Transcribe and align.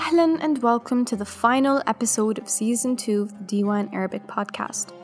Ahlan 0.00 0.38
and 0.40 0.62
welcome 0.62 1.04
to 1.04 1.14
the 1.14 1.26
final 1.26 1.82
episode 1.86 2.38
of 2.38 2.48
season 2.48 2.96
2 2.96 3.20
of 3.20 3.46
the 3.46 3.62
Diwan 3.62 3.92
Arabic 3.92 4.26
podcast. 4.26 4.94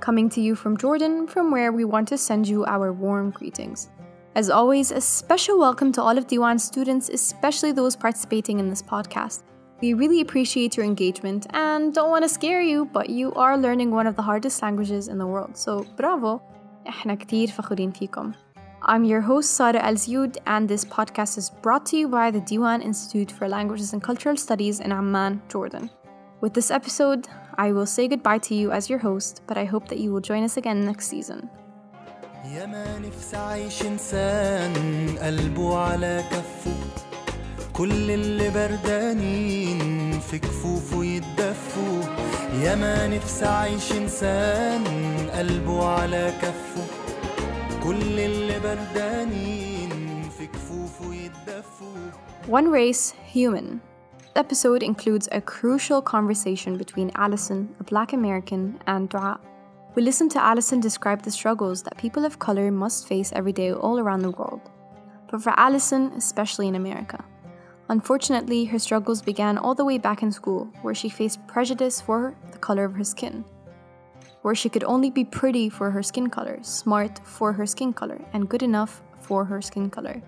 Coming 0.00 0.28
to 0.28 0.42
you 0.42 0.54
from 0.54 0.76
Jordan, 0.76 1.26
from 1.26 1.50
where 1.50 1.72
we 1.72 1.86
want 1.86 2.06
to 2.08 2.18
send 2.18 2.46
you 2.46 2.66
our 2.66 2.92
warm 2.92 3.30
greetings. 3.30 3.88
As 4.34 4.50
always, 4.50 4.90
a 4.90 5.00
special 5.00 5.58
welcome 5.58 5.90
to 5.92 6.02
all 6.02 6.18
of 6.18 6.26
Diwan 6.26 6.60
students, 6.60 7.08
especially 7.08 7.72
those 7.72 7.96
participating 7.96 8.58
in 8.58 8.68
this 8.68 8.82
podcast. 8.82 9.42
We 9.81 9.93
really 9.93 10.21
appreciate 10.21 10.77
your 10.77 10.85
engagement 10.85 11.47
and 11.53 11.93
don't 11.93 12.09
want 12.09 12.23
to 12.23 12.29
scare 12.29 12.61
you, 12.61 12.85
but 12.85 13.09
you 13.09 13.33
are 13.33 13.57
learning 13.57 13.91
one 13.91 14.07
of 14.07 14.15
the 14.15 14.21
hardest 14.21 14.61
languages 14.61 15.07
in 15.07 15.17
the 15.17 15.27
world. 15.27 15.57
So 15.57 15.85
bravo! 15.97 16.41
احنا 16.87 17.15
كتير 17.15 17.47
فخورين 17.47 17.91
فيكم. 17.91 18.31
I'm 18.87 19.03
your 19.03 19.21
host 19.21 19.49
Sara 19.57 19.79
Al 19.79 19.95
Zioud, 19.95 20.37
and 20.45 20.69
this 20.69 20.85
podcast 20.85 21.37
is 21.37 21.49
brought 21.49 21.85
to 21.87 21.97
you 21.97 22.07
by 22.07 22.29
the 22.29 22.41
Diwan 22.41 22.83
Institute 22.83 23.31
for 23.31 23.49
Languages 23.49 23.93
and 23.93 24.01
Cultural 24.01 24.37
Studies 24.37 24.79
in 24.79 24.91
Amman, 24.91 25.41
Jordan. 25.49 25.89
With 26.41 26.53
this 26.53 26.69
episode, 26.69 27.27
I 27.57 27.71
will 27.71 27.87
say 27.87 28.07
goodbye 28.07 28.37
to 28.47 28.53
you 28.53 28.71
as 28.71 28.89
your 28.89 28.99
host, 28.99 29.41
but 29.47 29.57
I 29.57 29.65
hope 29.65 29.87
that 29.87 29.97
you 29.97 30.13
will 30.13 30.21
join 30.21 30.43
us 30.43 30.57
again 30.57 30.85
next 30.85 31.07
season. 31.07 31.49
يا 32.45 32.65
ما 32.65 32.99
نفسي 32.99 33.37
عايش 33.37 33.81
انسان 33.81 34.73
قلبه 35.21 35.77
على 35.77 36.23
كفه 36.31 36.71
كل 37.73 38.11
اللي 38.11 38.49
بردانين 38.49 39.68
في 40.29 40.39
كفوفه 40.39 41.03
يتدفوا 41.05 42.01
يا 42.63 42.75
ما 42.75 43.07
نفسي 43.07 43.45
عايش 43.45 43.91
انسان 43.91 44.83
قلبه 45.33 45.87
على 45.87 46.33
كفه 46.41 46.83
كل 47.83 48.19
اللي 48.19 48.59
بردانين 48.59 49.89
في 50.37 50.47
كفوفه 50.47 51.13
يتدفوا 51.13 52.11
One 52.47 52.69
race, 52.69 53.13
human. 53.33 53.81
The 54.33 54.39
episode 54.39 54.83
includes 54.83 55.27
a 55.31 55.41
crucial 55.41 56.01
conversation 56.01 56.77
between 56.77 57.09
Alison, 57.15 57.75
a 57.79 57.83
black 57.83 58.13
American, 58.13 58.79
and 58.85 59.09
Dua. 59.09 59.39
We 59.95 60.01
listen 60.03 60.27
to 60.29 60.43
Alison 60.43 60.79
describe 60.79 61.21
the 61.23 61.31
struggles 61.31 61.81
that 61.83 61.97
people 61.97 62.25
of 62.25 62.37
color 62.37 62.69
must 62.69 63.07
face 63.07 63.31
every 63.33 63.53
day 63.53 63.71
all 63.71 63.97
around 63.97 64.21
the 64.23 64.31
world. 64.31 64.61
But 65.31 65.41
for 65.41 65.53
Alison, 65.57 66.11
especially 66.17 66.67
in 66.67 66.75
America. 66.75 67.23
Unfortunately, 67.90 68.66
her 68.66 68.78
struggles 68.78 69.20
began 69.20 69.58
all 69.58 69.74
the 69.74 69.84
way 69.84 69.98
back 69.98 70.22
in 70.22 70.30
school, 70.30 70.72
where 70.82 70.94
she 70.94 71.08
faced 71.08 71.44
prejudice 71.48 72.00
for 72.00 72.36
the 72.52 72.58
color 72.58 72.84
of 72.84 72.94
her 72.94 73.02
skin. 73.02 73.44
Where 74.42 74.54
she 74.54 74.68
could 74.68 74.84
only 74.84 75.10
be 75.10 75.24
pretty 75.24 75.68
for 75.68 75.90
her 75.90 76.00
skin 76.00 76.30
color, 76.30 76.60
smart 76.62 77.18
for 77.24 77.52
her 77.52 77.66
skin 77.66 77.92
color, 77.92 78.20
and 78.32 78.48
good 78.48 78.62
enough 78.62 79.02
for 79.18 79.44
her 79.44 79.60
skin 79.60 79.90
color. 79.90 80.22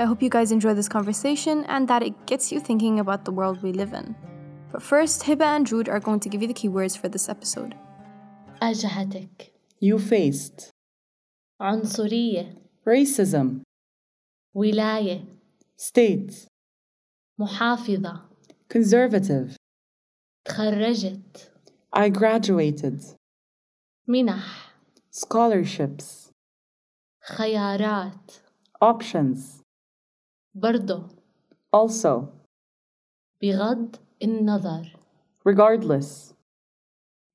I 0.00 0.04
hope 0.04 0.22
you 0.22 0.28
guys 0.28 0.52
enjoy 0.52 0.74
this 0.74 0.88
conversation 0.88 1.64
and 1.68 1.88
that 1.88 2.02
it 2.02 2.26
gets 2.26 2.52
you 2.52 2.60
thinking 2.60 3.00
about 3.00 3.24
the 3.24 3.32
world 3.32 3.62
we 3.62 3.72
live 3.72 3.92
in. 3.92 4.14
But 4.72 4.82
first, 4.82 5.22
Hiba 5.22 5.56
and 5.56 5.66
Jude 5.66 5.88
are 5.88 6.00
going 6.00 6.20
to 6.20 6.28
give 6.28 6.42
you 6.42 6.48
the 6.48 6.54
keywords 6.54 6.98
for 6.98 7.08
this 7.08 7.28
episode. 7.28 7.74
أجهتك 8.62 9.52
You 9.80 9.98
faced 9.98 10.70
عنصرية 11.60 12.54
racism, 12.86 13.62
ولاية 14.54 15.24
state, 15.76 16.46
محافظة 17.38 18.20
conservative. 18.68 19.56
تخرجت 20.44 21.50
I 21.92 22.08
graduated, 22.10 23.02
منح 24.08 24.72
scholarships, 25.10 26.30
خيارات 27.36 28.32
options, 28.82 29.59
برضو. 30.55 31.07
Also, 31.75 32.25
بغض 33.41 33.95
النظر. 34.23 34.97
regardless, 35.49 36.33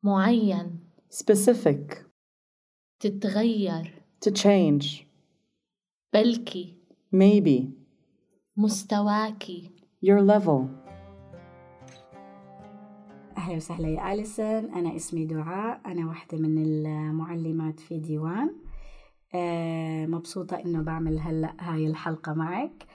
معين. 0.03 0.79
specific, 1.11 1.95
تتغير. 3.01 4.03
to 4.27 4.33
change, 4.33 5.05
بلكي. 6.15 6.75
maybe, 7.15 7.65
مستواكي. 8.57 9.71
your 10.05 10.21
level. 10.21 10.87
أهلا 13.37 13.57
وسهلا 13.57 13.89
يا 13.89 14.13
أليسون 14.13 14.45
أنا 14.75 14.97
اسمي 14.97 15.25
دعاء. 15.25 15.81
أنا 15.87 16.07
واحدة 16.07 16.39
من 16.39 16.59
المعلمات 16.59 17.81
في 17.81 17.99
ديوان. 17.99 18.55
مبسوطة 20.07 20.57
إنه 20.57 20.83
بعمل 20.83 21.19
هلأ 21.19 21.55
هاي 21.61 21.87
الحلقة 21.87 22.35
معك 22.35 22.87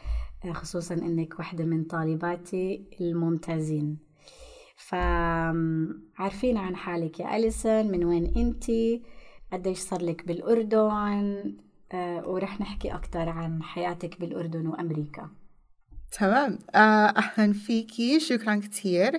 آه، 0.45 0.51
خصوصا 0.51 0.95
إنك 0.95 1.39
واحدة 1.39 1.65
من 1.65 1.83
طالباتي 1.83 2.85
الممتازين. 3.01 3.97
فعارفين 4.77 6.57
عن 6.57 6.75
حالك 6.75 7.19
يا 7.19 7.35
أليسون 7.37 7.91
من 7.91 8.03
وين 8.03 8.33
أنتي 8.37 9.01
قديش 9.53 9.79
صار 9.79 10.01
لك 10.01 10.27
بالأردن؟ 10.27 11.53
آه، 11.93 12.27
ورح 12.29 12.61
نحكي 12.61 12.93
أكتر 12.93 13.29
عن 13.29 13.63
حياتك 13.63 14.19
بالأردن 14.19 14.67
وأمريكا. 14.67 15.29
تمام. 16.19 16.59
آه، 16.75 16.77
أهلا 17.17 17.53
فيكي. 17.53 18.19
شكرا 18.19 18.55
كتير. 18.55 19.15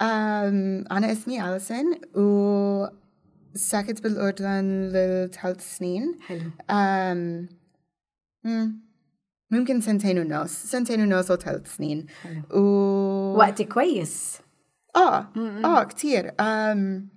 آم، 0.00 0.84
أنا 0.92 1.12
اسمي 1.12 1.48
أليسون 1.48 1.94
وساكت 3.56 4.02
بالأردن 4.02 4.90
لثلاث 4.92 5.76
سنين. 5.76 6.18
حلو. 6.20 6.50
مم، 8.44 8.80
ممكن 9.50 9.80
سنتين 9.80 10.18
ونص. 10.18 10.50
سنتين 10.50 11.00
ونص 11.00 11.30
أو 11.30 11.36
ثلاث 11.36 11.76
سنين. 11.76 12.06
حلو. 12.22 12.42
و... 12.54 12.60
وقت 13.38 13.62
كويس. 13.62 14.38
آه 14.96 15.26
آه 15.64 15.84
كتير. 15.84 16.32
آم، 16.40 17.08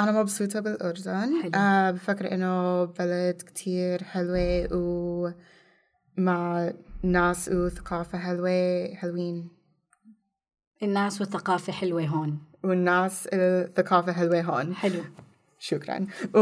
أنا 0.00 0.12
مبسوطة 0.12 0.60
بالأردن. 0.60 1.42
حلو. 1.42 1.50
آه 1.54 1.90
بفكر 1.90 2.34
إنه 2.34 2.84
بلد 2.84 3.42
كتير 3.46 4.04
حلوة 4.04 4.68
ومع 4.72 6.72
ناس 7.02 7.48
وثقافة 7.48 8.18
حلوة 8.18 8.94
حلوين. 8.94 9.48
الناس 10.82 11.20
والثقافة 11.20 11.72
حلوة 11.72 12.06
هون. 12.06 12.38
والناس 12.64 13.28
الثقافة 13.32 14.12
حلوة 14.12 14.40
هون. 14.40 14.74
حلو. 14.74 15.00
شكرا. 15.58 16.06
و 16.34 16.40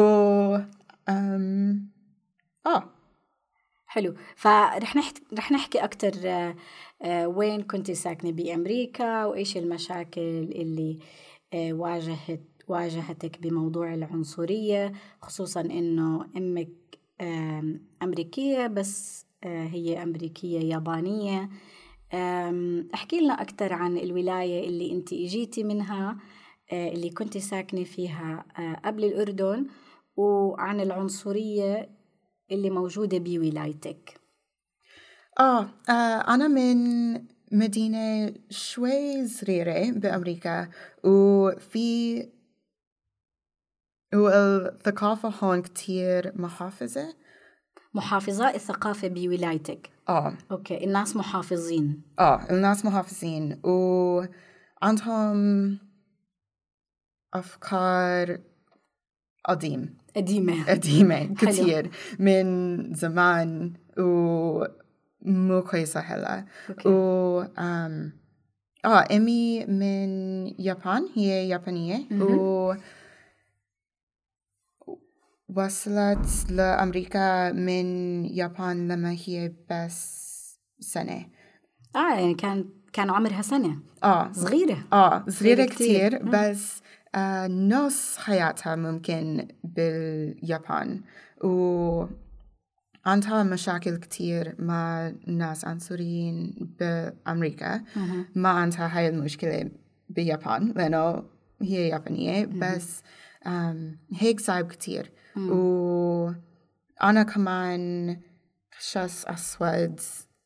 أم... 1.08 1.90
آه. 2.66 2.90
حلو. 3.86 4.14
فرح 4.36 4.96
نحكي 4.96 5.22
رح 5.34 5.52
نحكي 5.52 5.78
أكتر 5.78 6.12
آه، 7.02 7.28
وين 7.28 7.62
كنت 7.62 7.90
ساكنة؟ 7.90 8.32
بأمريكا؟ 8.32 9.24
وإيش 9.24 9.56
المشاكل 9.56 10.20
اللي 10.54 10.98
آه، 11.54 11.72
واجهت 11.72 12.40
واجهتك 12.68 13.40
بموضوع 13.40 13.94
العنصرية؟ 13.94 14.92
خصوصا 15.22 15.60
إنه 15.60 16.26
أمك 16.36 16.68
آم، 17.20 17.80
أمريكية 18.02 18.66
بس 18.66 19.26
آه، 19.44 19.66
هي 19.66 20.02
أمريكية 20.02 20.60
يابانية. 20.60 21.50
آم، 22.14 22.88
أحكي 22.94 23.20
لنا 23.20 23.42
أكتر 23.42 23.72
عن 23.72 23.98
الولاية 23.98 24.68
اللي 24.68 24.92
أنت 24.92 25.12
إجيتي 25.12 25.64
منها. 25.64 26.16
اللي 26.72 27.10
كنت 27.10 27.38
ساكنة 27.38 27.84
فيها 27.84 28.44
آه، 28.58 28.88
قبل 28.88 29.04
الأردن 29.04 29.66
وعن 30.16 30.80
العنصرية 30.80 31.88
اللي 32.50 32.70
موجودة 32.70 33.18
بولايتك. 33.18 34.20
آه, 35.40 35.68
آه 35.88 36.34
أنا 36.34 36.48
من 36.48 36.76
مدينة 37.52 38.34
شوي 38.50 39.28
صغيرة 39.28 39.90
بأمريكا 39.90 40.68
وفي 41.04 42.26
والثقافة 44.14 45.28
هون 45.28 45.62
كتير 45.62 46.32
محافظة. 46.36 47.14
محافظة 47.94 48.54
الثقافة 48.54 49.08
بولايتك. 49.08 49.90
آه. 50.08 50.38
أوكي 50.50 50.84
الناس 50.84 51.16
محافظين. 51.16 52.02
آه 52.18 52.50
الناس 52.50 52.84
محافظين 52.84 53.60
وعندهم 53.64 55.78
أفكار 57.34 58.38
قديم 59.44 59.98
قديمة. 60.16 60.64
قديمة 60.70 61.34
كتير. 61.34 61.90
من 62.18 62.94
زمان 62.94 63.72
ومو 63.98 65.62
كويسة 65.70 66.00
هلا. 66.00 66.46
و 66.86 67.40
أم 67.58 68.12
آه 68.84 69.04
امي 69.16 69.66
من 69.66 70.08
يابان. 70.60 71.08
هي 71.14 71.48
يابانية. 71.48 72.22
و 72.22 72.74
وصلت 75.56 76.50
لأمريكا 76.50 77.52
من 77.52 77.86
يابان 78.24 78.88
لما 78.88 79.16
هي 79.24 79.52
بس 79.70 80.26
سنة. 80.80 81.26
آه 81.96 82.14
يعني 82.18 82.34
كان 82.34 82.68
كان 82.92 83.10
عمرها 83.10 83.42
سنة. 83.42 83.78
آه. 84.04 84.32
صغيرة. 84.32 84.84
آه 84.92 85.24
صغيرة 85.28 85.30
صغيرة 85.30 85.64
كتير. 85.64 86.14
كتير. 86.14 86.28
بس 86.28 86.78
آه 86.80 86.95
نص 87.48 88.16
حياتها 88.16 88.76
ممكن 88.76 89.48
باليابان. 89.64 91.02
و 91.44 92.04
عندها 93.06 93.42
مشاكل 93.42 93.96
كتير 93.96 94.54
مع 94.58 95.12
ناس 95.26 95.64
عنصريين 95.64 96.54
بأمريكا. 96.80 97.82
ما 98.34 98.48
عندها 98.48 98.98
هاي 98.98 99.08
المشكلة 99.08 99.70
باليابان 100.08 100.72
لأنه 100.76 101.22
هي 101.62 101.88
يابانية 101.88 102.44
بس 102.46 103.02
هيك 104.12 104.40
صعب 104.40 104.66
كتير. 104.66 105.12
وأنا 105.36 107.22
كمان 107.34 108.16
شخص 108.78 109.24
أسود 109.24 110.00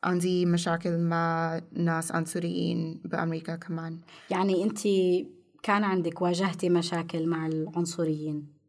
عندي 0.04 0.46
مشاكل 0.46 0.98
مع 0.98 1.60
ناس 1.72 2.12
عنصريين 2.12 3.02
بأمريكا 3.04 3.56
كمان. 3.56 4.00
يعني 4.30 4.64
أنت 4.64 4.80
كان 5.62 5.84
عندك 5.84 6.22
واجهتي 6.22 6.68
مشاكل 6.68 7.26
مع 7.26 7.46
العنصريين 7.46 8.60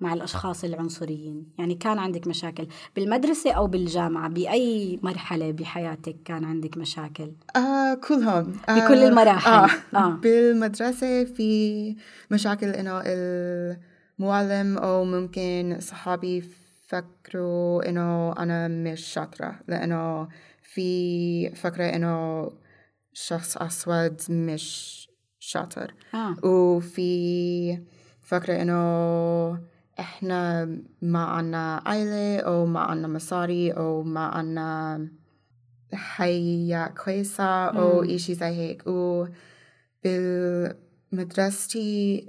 مع 0.00 0.14
الأشخاص 0.14 0.64
العنصريين 0.64 1.46
يعني 1.58 1.74
كان 1.74 1.98
عندك 1.98 2.26
مشاكل 2.26 2.68
بالمدرسة 2.96 3.52
أو 3.52 3.66
بالجامعة 3.66 4.28
بأي 4.28 5.00
مرحلة 5.02 5.50
بحياتك 5.50 6.16
كان 6.24 6.44
عندك 6.44 6.76
مشاكل 6.76 7.32
آه 7.56 7.94
كلهم 7.94 8.56
آه 8.68 8.84
بكل 8.84 8.94
المراحل. 8.94 9.50
آه. 9.50 9.68
آه. 9.98 10.08
بالمدرسة 10.10 11.24
في 11.24 11.96
مشاكل 12.30 12.66
إنه 12.66 13.02
المعلم 13.06 14.78
أو 14.78 15.04
ممكن 15.04 15.76
صحابي 15.80 16.44
فكروا 16.88 17.88
إنه 17.88 18.32
أنا 18.32 18.68
مش 18.68 19.00
شاطرة 19.00 19.60
لأنه 19.68 20.28
في 20.62 21.50
فكرة 21.54 21.84
إنه 21.84 22.48
شخص 23.12 23.56
أسود 23.56 24.20
مش 24.30 24.99
شاطر 25.40 25.94
آه. 26.14 26.36
وفي 26.44 27.78
فكرة 28.22 28.62
إنه 28.62 29.60
إحنا 30.00 30.64
ما 31.02 31.24
عنا 31.24 31.82
عائلة 31.86 32.40
أو 32.40 32.66
ما 32.66 32.80
عنا 32.80 33.08
مصاري 33.08 33.72
أو 33.72 34.02
ما 34.02 34.26
عنا 34.26 35.08
حياة 35.94 36.86
كويسة 36.88 37.44
أو. 37.66 38.02
إشي 38.02 38.34
زي 38.34 38.46
هيك 38.46 38.82
وبالمدرستي 40.04 42.26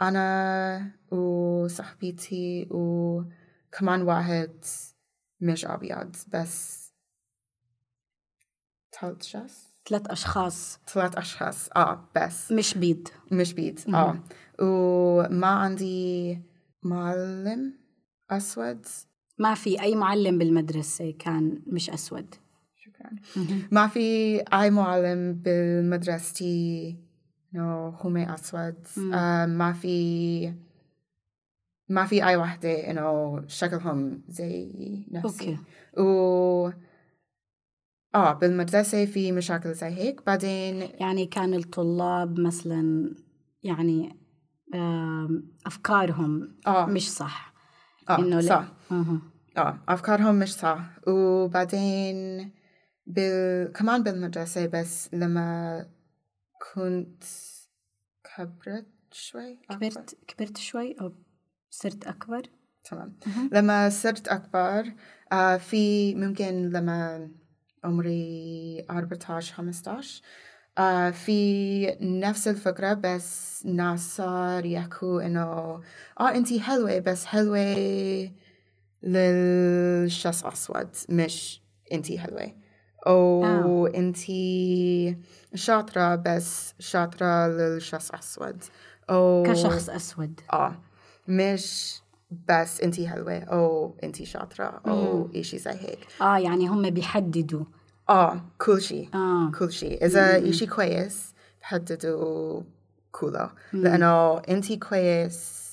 أنا 0.00 0.90
وصاحبتي 1.10 2.68
وكمان 2.70 4.02
واحد 4.02 4.64
مش 5.40 5.64
أبيض 5.66 6.16
بس 6.32 6.86
ثلاث 9.00 9.22
شخص 9.22 9.75
ثلاث 9.88 10.06
أشخاص. 10.06 10.78
ثلاث 10.88 11.16
أشخاص. 11.16 11.68
آه 11.76 12.08
بس. 12.16 12.52
مش 12.52 12.78
بيض. 12.78 13.08
مش 13.32 13.52
بيض. 13.54 13.94
آه. 13.94 14.18
وما 14.60 15.46
عندي 15.46 16.38
معلم 16.82 17.72
أسود. 18.30 18.86
ما 19.38 19.54
في 19.54 19.82
أي 19.82 19.94
معلم 19.94 20.38
بالمدرسة 20.38 21.10
كان 21.18 21.62
مش 21.66 21.90
أسود. 21.90 22.34
شكرا. 22.76 23.10
ما 23.70 23.86
في 23.86 24.38
أي 24.52 24.70
معلم 24.70 25.32
بالمدرستي 25.32 26.96
إنو 27.54 27.88
هم 27.88 28.16
أسود. 28.16 28.86
آه 29.14 29.46
ما 29.46 29.72
في 29.72 30.54
ما 31.88 32.06
في 32.06 32.26
أي 32.26 32.36
وحدة 32.36 32.90
إنه 32.90 33.42
شكلهم 33.46 34.22
زي 34.28 34.72
نفسي. 35.10 35.50
okay. 35.50 35.58
و 36.02 36.70
آه 38.14 38.32
بالمدرسة 38.32 39.04
في 39.06 39.32
مشاكل 39.32 39.74
زي 39.74 39.86
هيك. 39.86 40.26
بعدين 40.26 40.76
يعني 40.80 41.26
كان 41.26 41.54
الطلاب 41.54 42.40
مثلا 42.40 43.14
يعني 43.62 44.16
أفكارهم 45.66 46.56
آه. 46.66 46.86
مش 46.86 47.10
صح. 47.10 47.54
آه 48.08 48.18
إنه 48.18 48.40
صح. 48.40 48.72
أها. 48.92 49.20
آه 49.56 49.78
أفكارهم 49.88 50.34
مش 50.34 50.54
صح. 50.54 50.80
وبعدين 51.08 52.50
بال... 53.06 53.72
كمان 53.72 54.02
بالمدرسة 54.02 54.66
بس 54.66 55.14
لما 55.14 55.86
كنت 56.74 57.24
كبرت 58.36 58.86
شوي 59.12 59.58
أكبر. 59.70 59.88
كبرت 59.88 60.16
كبرت 60.28 60.56
شوي 60.56 60.96
أو 61.00 61.12
صرت 61.70 62.06
أكبر؟ 62.06 62.42
تمام. 62.84 63.18
لما 63.52 63.88
صرت 63.88 64.28
أكبر 64.28 64.92
آه 65.32 65.56
في 65.56 66.14
ممكن 66.14 66.68
لما 66.70 67.30
عمري 67.84 68.84
14 68.90 69.54
15 69.54 70.22
آه 70.78 71.10
في 71.10 71.86
نفس 72.00 72.48
الفكرة 72.48 72.92
بس 72.94 73.62
ناس 73.66 74.16
صار 74.16 74.64
يحكوا 74.66 75.26
إنه 75.26 75.80
آه 76.20 76.30
أنتي 76.34 76.60
حلوة 76.60 76.98
بس 76.98 77.24
حلوة 77.24 77.76
للشخص 79.02 80.44
أسود 80.44 80.88
مش 81.08 81.62
أنتي 81.92 82.18
حلوة 82.18 82.52
أو 83.06 83.44
آه. 83.44 83.92
أنتي 83.98 85.16
شاطرة 85.54 86.14
بس 86.14 86.74
شاطرة 86.78 87.46
للشخص 87.48 88.10
أسود. 88.10 88.64
أو 89.10 89.42
كشخص 89.46 89.88
أسود. 89.90 90.40
آه 90.52 90.76
مش 91.28 91.94
بس 92.30 92.80
انتي 92.80 93.08
حلوة. 93.08 93.38
أو 93.38 93.96
انتي 94.04 94.24
شاطرة. 94.26 94.64
أو 94.86 95.30
إشي 95.34 95.58
زي 95.58 95.70
هيك. 95.70 96.06
آه 96.20 96.38
يعني 96.38 96.68
هم 96.68 96.90
بيحددوا. 96.90 97.64
آه 98.08 98.40
كل 98.58 98.82
شي. 98.82 99.08
آه. 99.14 99.52
كل 99.58 99.72
شي. 99.72 99.94
إذا 99.94 100.48
إشي 100.48 100.66
كويس 100.66 101.34
بحددوا 101.60 102.62
كله 103.12 103.50
لأنه 103.72 104.38
انتي 104.38 104.76
كويس 104.76 105.66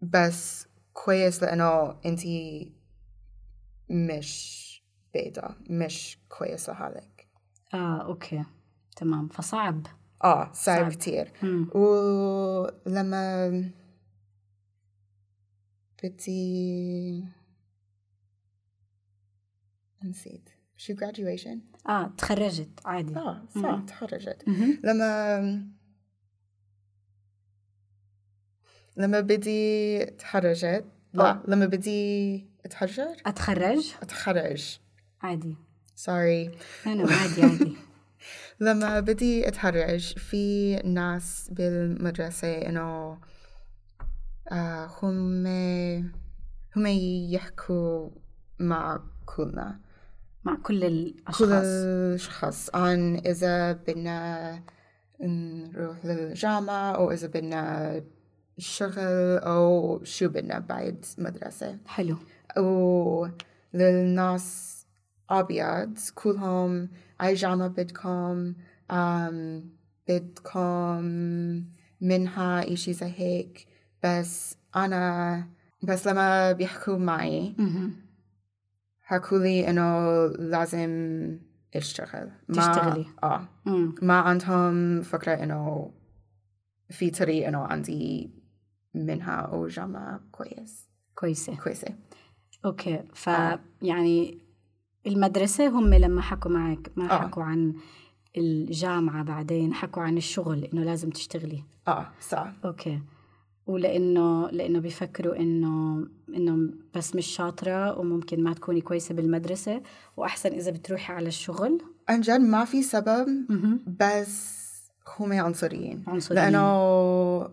بس 0.00 0.66
كويس 0.92 1.42
لأنه 1.42 1.96
انتي 2.06 2.72
مش 3.90 4.62
بيضة 5.14 5.54
مش 5.70 6.18
كويس 6.28 6.70
لحالك. 6.70 7.28
آه 7.74 8.02
أوكي. 8.02 8.44
تمام. 8.96 9.28
فصعب. 9.28 9.86
آه 10.24 10.50
صعب 10.52 10.82
صعب. 10.82 10.92
كتير. 10.92 11.32
ولما 11.74 13.48
بدي 16.02 17.24
نسيت. 20.04 20.48
شو 20.76 20.94
graduation؟ 20.94 21.88
آه 21.88 22.12
تخرجت 22.18 22.80
عادي. 22.84 23.16
آه 23.16 23.42
صح 23.62 23.82
تخرجت. 23.86 24.44
لما 24.84 25.72
لما 28.96 29.20
بدي 29.20 30.04
تخرجت 30.04 30.84
لا 31.14 31.30
آه. 31.30 31.42
لما 31.48 31.66
بدي 31.66 32.46
أتخرج؟ 32.64 32.98
أتخرج؟ 33.26 33.94
أتخرج. 34.02 34.78
عادي. 35.20 35.56
سوري 35.94 36.50
أنا 36.86 37.12
عادي 37.12 37.42
عادي. 37.42 37.76
لما 38.60 39.00
بدي 39.00 39.48
أتخرج 39.48 40.18
في 40.18 40.76
ناس 40.76 41.48
بالمدرسة 41.52 42.48
آه 42.48 43.20
هم 45.02 45.46
هم 46.76 46.86
يحكوا 47.30 48.10
مع 48.58 49.00
كلنا. 49.26 49.80
مع 50.44 50.54
كل 50.54 50.62
كل 51.38 51.52
الأشخاص. 51.52 52.70
عن 52.74 53.16
إذا 53.16 53.72
بدنا 53.72 54.62
نروح 55.20 56.04
للجامعة 56.04 56.92
أو 56.92 57.10
إذا 57.10 57.26
بدنا 57.26 58.04
شغل 58.58 59.38
أو 59.38 60.00
شو 60.04 60.28
بدنا 60.28 60.58
بعد 60.58 61.04
مدرسة. 61.18 61.78
حلو. 61.86 62.16
وللناس 63.74 64.78
أبيض 65.30 65.98
كلهم 66.14 66.90
أي 67.22 67.34
جامعة 67.34 67.68
بدكم 67.68 68.54
بدكم 70.08 71.04
منها 72.00 72.72
إشي 72.72 72.92
زي 72.92 73.12
هيك. 73.16 73.71
بس 74.04 74.56
أنا 74.76 75.46
بس 75.82 76.06
لما 76.06 76.52
بيحكوا 76.52 76.98
معي. 76.98 77.54
حكوا 79.02 79.38
لي 79.38 79.70
إنه 79.70 80.26
لازم 80.26 80.90
أشتغل. 81.76 82.30
ما 82.48 82.54
تشتغلي. 82.54 83.06
آه. 83.22 83.48
مم. 83.66 83.94
ما 84.02 84.18
عندهم 84.18 85.02
فكرة 85.02 85.32
إنه 85.34 85.92
في 86.90 87.10
طريق 87.10 87.46
إنه 87.48 87.58
عندي 87.58 88.30
منها 88.94 89.34
أو 89.40 89.66
جامعة 89.66 90.20
كويس. 90.32 90.88
كويسة. 91.14 91.56
كويسة. 91.56 91.94
أوكي. 92.64 93.04
فيعني 93.14 94.38
المدرسة 95.06 95.68
هم 95.68 95.94
لما 95.94 96.20
حكوا 96.22 96.50
معك 96.50 96.92
ما 96.96 97.12
آه. 97.12 97.18
حكوا 97.18 97.42
عن 97.42 97.74
الجامعة 98.36 99.24
بعدين 99.24 99.74
حكوا 99.74 100.02
عن 100.02 100.16
الشغل 100.16 100.64
إنه 100.64 100.82
لازم 100.84 101.10
تشتغلي. 101.10 101.64
آه 101.88 102.12
صح. 102.20 102.52
أوكي. 102.64 103.02
ولأنه 103.66 104.50
لأنه 104.50 104.78
بيفكروا 104.80 105.36
إنه 105.36 106.06
إنه 106.28 106.70
بس 106.94 107.14
مش 107.16 107.26
شاطرة 107.26 107.98
وممكن 107.98 108.42
ما 108.44 108.54
تكوني 108.54 108.80
كويسة 108.80 109.14
بالمدرسة. 109.14 109.82
وأحسن 110.16 110.52
إذا 110.52 110.70
بتروحي 110.70 111.12
على 111.12 111.28
الشغل. 111.28 111.82
عن 112.08 112.20
جد 112.20 112.40
ما 112.40 112.64
في 112.64 112.82
سبب. 112.82 113.28
بس 114.00 114.62
هم 115.18 115.32
عنصريين. 115.32 116.04
عنصريين. 116.06 116.44
لأنه 116.44 117.48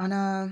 أنا 0.00 0.50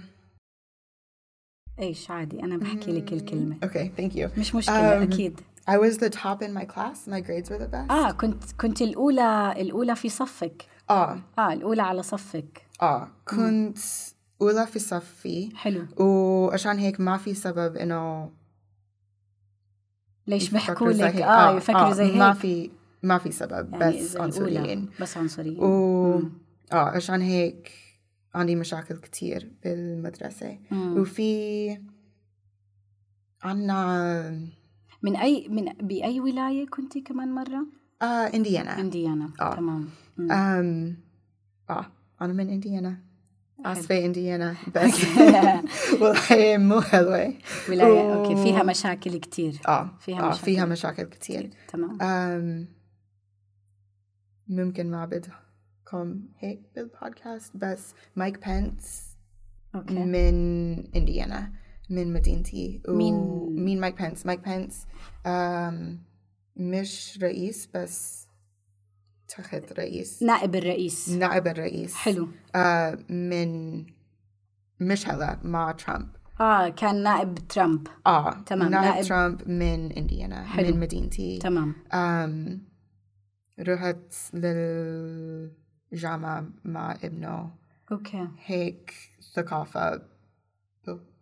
إيش؟ 1.79 2.11
عادي 2.11 2.43
أنا 2.43 2.57
بحكي 2.57 2.93
لك 2.93 3.13
الكلمة. 3.13 3.57
okay 3.65 4.01
thank 4.01 4.15
you. 4.17 4.39
مش 4.39 4.55
مشكلة 4.55 5.01
Um, 5.01 5.03
أكيد. 5.03 5.41
I 5.71 5.73
was 5.73 5.97
the 5.99 6.11
top 6.11 6.43
in 6.43 6.53
my 6.55 6.65
class. 6.65 7.07
My 7.07 7.21
grades 7.21 7.51
were 7.51 7.59
the 7.59 7.71
best. 7.73 7.91
آه 7.91 8.11
كنت 8.11 8.45
كنت 8.61 8.83
الأولى 8.83 9.55
الأولى 9.57 9.97
في 9.97 10.09
صفك. 10.09 10.67
آه. 10.91 11.21
آه 11.39 11.53
الأولى 11.53 11.83
على 11.83 12.03
صفك. 12.03 12.63
آه 12.83 13.09
كنت 13.29 13.79
أولى 14.43 14.67
في 14.67 14.79
صفي 14.79 15.57
حلو 15.57 15.87
وعشان 15.97 16.79
هيك 16.79 17.01
ما 17.01 17.17
في 17.17 17.35
سبب 17.35 17.77
إنه 17.77 18.31
ليش 20.27 20.51
زي 20.51 20.59
لك 20.59 21.15
هيك. 21.15 21.23
آه 21.23 21.57
يفكروا 21.57 21.93
زي 21.93 22.05
هيك 22.05 22.17
ما 22.17 22.33
في 22.33 22.71
ما 23.03 23.19
في 23.19 23.33
سبب 23.33 23.73
يعني 23.73 23.99
بس 23.99 24.17
عنصريين 24.17 24.89
بس 25.01 25.17
عنصريين 25.17 25.59
و 25.61 26.19
مم. 26.19 26.33
آه 26.73 26.77
عشان 26.77 27.21
هيك 27.21 27.73
عندي 28.35 28.57
مشاكل 28.57 28.97
كتير 28.97 29.53
بالمدرسة 29.65 30.59
مم. 30.71 30.99
وفي 31.01 31.79
عنا 33.43 34.49
من 35.03 35.17
أي 35.17 35.49
من 35.49 35.65
بأي 35.65 36.21
ولاية 36.21 36.67
كنتي 36.67 37.01
كمان 37.01 37.33
مرة؟ 37.35 37.67
آه 38.03 38.05
إنديانا 38.05 38.81
إنديانا 38.81 39.31
آه. 39.41 39.55
تمام 39.55 39.89
مم. 40.17 40.33
أم 40.33 40.97
آه 41.71 41.87
أنا 42.21 42.33
من 42.33 42.49
إنديانا 42.49 43.10
آسفة 43.65 44.05
انديانا 44.05 44.57
بس 44.75 45.05
والله 46.01 46.57
مو 46.59 46.81
حلوة. 46.81 47.35
ولاية 47.69 48.17
و- 48.17 48.43
فيها 48.45 48.63
مشاكل 48.63 49.17
كتير. 49.21 49.61
آه 49.69 49.91
فيها 50.01 50.21
آه 50.23 50.29
مشاكل. 50.29 50.45
فيها 50.45 50.65
مشاكل 50.65 51.03
كتير. 51.05 51.51
تمام. 51.73 52.03
أم 52.03 52.69
ممكن 54.49 54.91
ما 54.91 55.05
بدكم 55.07 56.21
هيك 56.39 56.61
بالبودكاست 56.77 57.57
بس 57.57 57.95
مايك 58.17 58.47
بنس 58.49 59.03
okay. 59.75 59.95
من 59.95 60.77
انديانا 60.97 61.53
من 61.91 62.13
مدينتي. 62.13 62.83
و- 62.89 62.93
مين- 62.93 63.63
مين 63.65 63.81
مايك 63.81 64.03
بنس؟ 64.03 64.27
مايك 64.27 64.41
بنس 64.49 64.87
مش 66.57 67.19
رئيس 67.23 67.69
بس 67.75 68.27
تحت 69.37 69.73
رئيس. 69.73 70.23
نائب 70.23 70.57
الرئيس. 70.57 71.09
نائب 71.09 71.47
الرئيس. 71.47 71.95
حلو. 71.95 72.29
آه 72.55 72.99
من 73.09 73.85
مش 74.81 75.09
هلا 75.09 75.39
مع 75.45 75.73
ترامب. 75.73 76.09
آه 76.41 76.69
كان 76.69 77.03
نائب 77.03 77.35
ترامب. 77.49 77.87
آه 78.07 78.31
تمام، 78.47 78.71
نائب, 78.71 78.85
نائب- 78.85 79.05
ترامب 79.07 79.49
من 79.49 79.93
إنديانا 79.93 80.45
حلو. 80.45 80.75
من 80.75 80.81
مدينتي. 80.81 81.39
تمام. 81.39 81.75
um 81.93 82.63
رحت 83.61 84.35
للجامعة 84.35 86.45
مع 86.65 86.99
ابنه. 87.05 87.51
okay. 87.93 88.29
هيك 88.47 88.95
ثقافة 89.35 90.03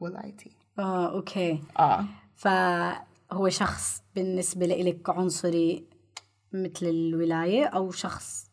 بولايتي. 0.00 0.50
آه 0.78 1.12
okay. 1.12 1.62
آه. 1.78 2.04
فهو 2.36 3.48
شخص 3.48 4.02
بالنسبة 4.14 4.66
لإلك 4.66 5.10
عنصري 5.10 5.87
مثل 6.52 6.86
الولاية 6.86 7.64
أو 7.64 7.90
شخص 7.90 8.50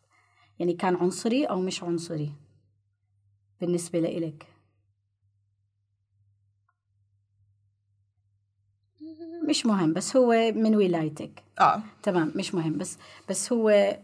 يعني 0.60 0.74
كان 0.74 0.96
عنصري 0.96 1.46
أو 1.46 1.62
مش 1.62 1.84
عنصري 1.84 2.32
بالنسبة 3.62 4.00
لإلك؟ 4.00 4.48
مش 9.50 9.66
مهم 9.66 9.94
بس 9.94 10.18
هو 10.18 10.52
من 10.56 10.76
ولايتك. 10.76 11.44
آه. 11.60 11.82
تمام 12.04 12.32
مش 12.36 12.56
مهم 12.56 12.78
بس 12.78 12.98
بس 13.30 13.54
هو 13.54 13.98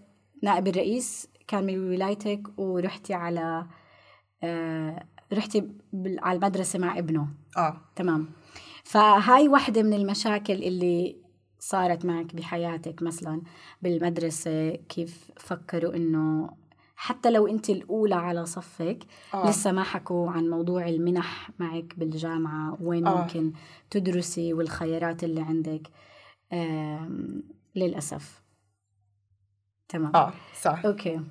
نائب 0.43 0.67
الرئيس 0.67 1.27
كان 1.48 1.63
من 1.65 1.89
ولايتك 1.89 2.41
ورحتي 2.60 3.13
على 3.13 3.65
آه 4.43 5.05
رحتي 5.33 5.67
على 6.05 6.36
المدرسة 6.38 6.79
مع 6.79 6.98
ابنه. 6.98 7.27
آه. 7.57 7.81
تمام. 7.95 8.29
فهاي 8.83 9.48
واحدة 9.48 9.83
من 9.83 9.93
المشاكل 9.93 10.53
اللي 10.53 11.15
صارت 11.63 12.06
معك 12.06 12.36
بحياتك 12.36 13.01
مثلا 13.01 13.41
بالمدرسة؟ 13.82 14.70
كيف 14.72 15.32
فكروا 15.38 15.96
إنه 15.96 16.50
حتى 16.96 17.32
لو 17.32 17.48
أنت 17.48 17.70
الأولى 17.70 18.15
على 18.15 18.46
صفك 18.46 19.00
آه. 19.34 19.50
لسه 19.50 19.72
ما 19.72 19.84
حكوا 19.84 20.32
عن 20.32 20.50
موضوع 20.50 20.88
المنح 20.88 21.50
معك 21.60 21.94
بالجامعة 21.98 22.77
وين 22.82 23.08
آه. 23.08 23.22
ممكن 23.22 23.53
تدرسي 23.89 24.53
والخيارات 24.53 25.24
اللي 25.24 25.41
عندك؟ 25.41 25.82
للأسف. 27.75 28.41
تمام. 29.89 30.15
آه 30.15 30.34
صح. 30.62 30.86
okay. 30.86 31.22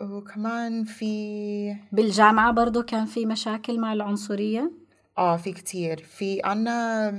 وكمان 0.00 0.84
في 0.84 1.76
بالجامعة 1.92 2.52
برضو 2.52 2.82
كان 2.82 3.06
في 3.06 3.26
مشاكل 3.26 3.80
مع 3.80 3.92
العنصرية؟ 3.92 4.72
آه 5.18 5.36
في 5.36 5.52
كتير. 5.52 6.02
في 6.02 6.40
عنا 6.44 7.10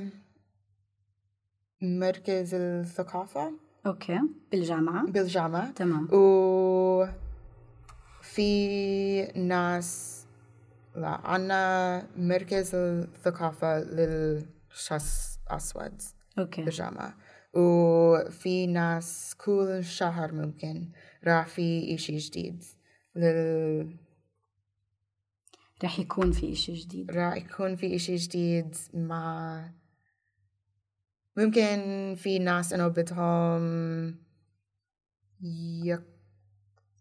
مركز 1.84 2.54
الثقافة 2.54 3.54
okay. 3.86 4.20
بالجامعة؟ 4.52 5.06
بالجامعة. 5.06 5.72
تمام. 5.72 6.08
و 6.14 7.06
في 8.22 9.24
ناس 9.26 10.20
لا 10.96 11.08
عنا 11.08 12.08
مركز 12.18 12.76
الثقافة 12.76 13.80
للشخص 13.80 15.40
أسود 15.48 16.02
أوكي. 16.40 16.62
بالجامعة. 16.64 17.18
وفي 17.54 18.68
ناس 18.68 19.36
كل 19.38 19.84
شهر 19.84 20.32
ممكن 20.34 20.90
راح 21.28 21.48
في 21.48 21.96
إشي 21.96 22.18
جديد 22.18 22.64
لل... 23.16 23.98
رح 25.84 26.00
يكون 26.00 26.32
في 26.32 26.52
إشي 26.52 26.74
جديد. 26.74 27.12
راح 27.12 27.36
يكون 27.36 27.76
في 27.76 27.96
إشي 27.96 28.16
جديد 28.16 28.76
مع 28.94 29.64
ممكن 31.38 32.16
في 32.18 32.40
ناس 32.40 32.74
إنه 32.74 32.88
بدهم 32.88 34.16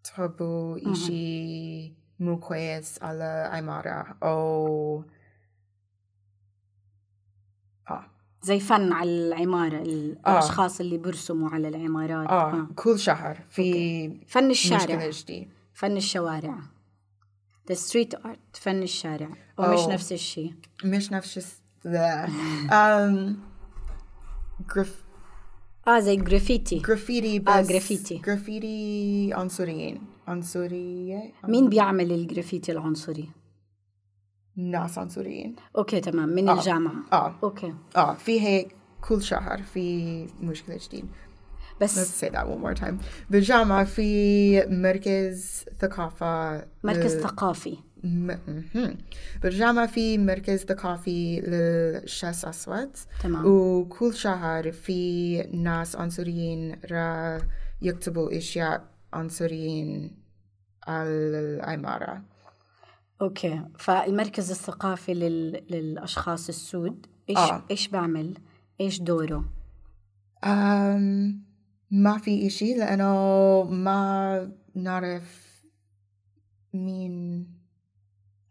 يكتبوا 0.03 0.93
إشي 0.93 1.95
مو 2.21 2.41
كويس 2.41 3.03
على 3.03 3.51
عمارة 3.53 4.17
أو 4.23 5.05
آه. 7.91 8.07
زي 8.43 8.61
فن 8.61 8.93
على 8.93 9.11
العمارة 9.11 9.83
الأشخاص 9.83 10.81
اللي 10.81 10.99
برسموا 10.99 11.49
على 11.49 11.69
العمارات. 11.69 12.29
آه 12.29 12.67
كل 12.77 12.99
شهر 12.99 13.39
في 13.49 14.09
فن 14.29 14.49
مشكلة 14.49 14.77
الشارع 14.77 15.11
جديد 15.11 15.49
فن 15.75 15.97
الشوارع. 15.97 16.59
The 17.71 17.75
street 17.75 18.19
art 18.19 18.61
فن 18.61 18.83
الشارع. 18.83 19.29
ومش 19.59 19.79
أوه. 19.79 19.93
نفس 19.93 20.13
الشيء. 20.13 20.55
مش 20.85 21.13
نفس 21.13 21.63
لا 21.85 22.27
um, 22.27 23.52
جرف... 24.77 25.03
آه 25.89 26.01
زي 26.01 26.17
جرافيتي 26.17 26.79
جرافيتي 26.79 27.39
بس 27.39 27.49
آه، 27.53 27.61
جرافيتي. 27.63 28.19
جرافيتي 28.19 29.31
عنصريين. 29.35 30.01
عنصرية؟ 30.29 31.33
مين 31.49 31.69
بيعمل 31.69 32.13
الجرافيتي 32.13 32.73
العنصري؟ 32.73 33.29
ناس 34.57 34.99
عنصريين. 34.99 35.57
okay 35.79 36.01
تمام 36.01 36.29
من 36.29 36.49
آه. 36.49 36.55
الجامعة. 36.59 36.95
آه. 37.13 37.35
okay. 37.43 37.75
آه 37.97 38.15
في 38.15 38.41
هيك 38.41 38.77
كل 39.09 39.23
شهر 39.23 39.63
في 39.63 40.27
مشكلة 40.41 40.79
جديد 40.89 41.05
let's 41.73 41.83
بس 41.83 42.25
say 42.25 42.29
that 42.29 42.45
one 42.47 42.65
more 42.65 42.81
time. 42.85 42.95
بالجامعة 43.31 43.85
في 43.85 44.67
مركز 44.67 45.65
ثقافة 45.81 46.55
مركز 46.85 47.15
لل- 47.17 47.23
ثقافي. 47.23 47.77
بالجامعة 49.43 49.87
في 49.87 50.19
مركز 50.19 50.65
ثقافي 50.65 51.41
للشخص 51.41 52.45
أسود 52.45 52.97
تمام 53.23 53.47
وكل 53.47 54.15
شهر 54.15 54.73
في 54.73 55.43
ناس 55.43 55.97
عنصريين 55.97 56.77
راح 56.91 57.39
يكتبوا 57.83 58.37
أشياء 58.39 58.85
عنصريين 59.13 60.17
على 60.87 61.09
العمارة 61.09 62.23
okay 63.21 63.63
فالمركز 63.79 64.51
الثقافي 64.51 65.15
لل... 65.15 65.65
للاشخاص 65.71 66.49
السود 66.49 67.07
إيش 67.31 67.39
آه. 67.39 67.65
إيش 67.71 67.89
بعمل؟ 67.89 68.39
إيش 68.81 69.01
دوره؟ 69.01 69.45
um 70.45 71.43
ما 71.91 72.19
في 72.19 72.47
إشي 72.47 72.75
لأنه 72.75 73.63
ما 73.63 74.53
نعرف 74.75 75.63
مين 76.75 77.47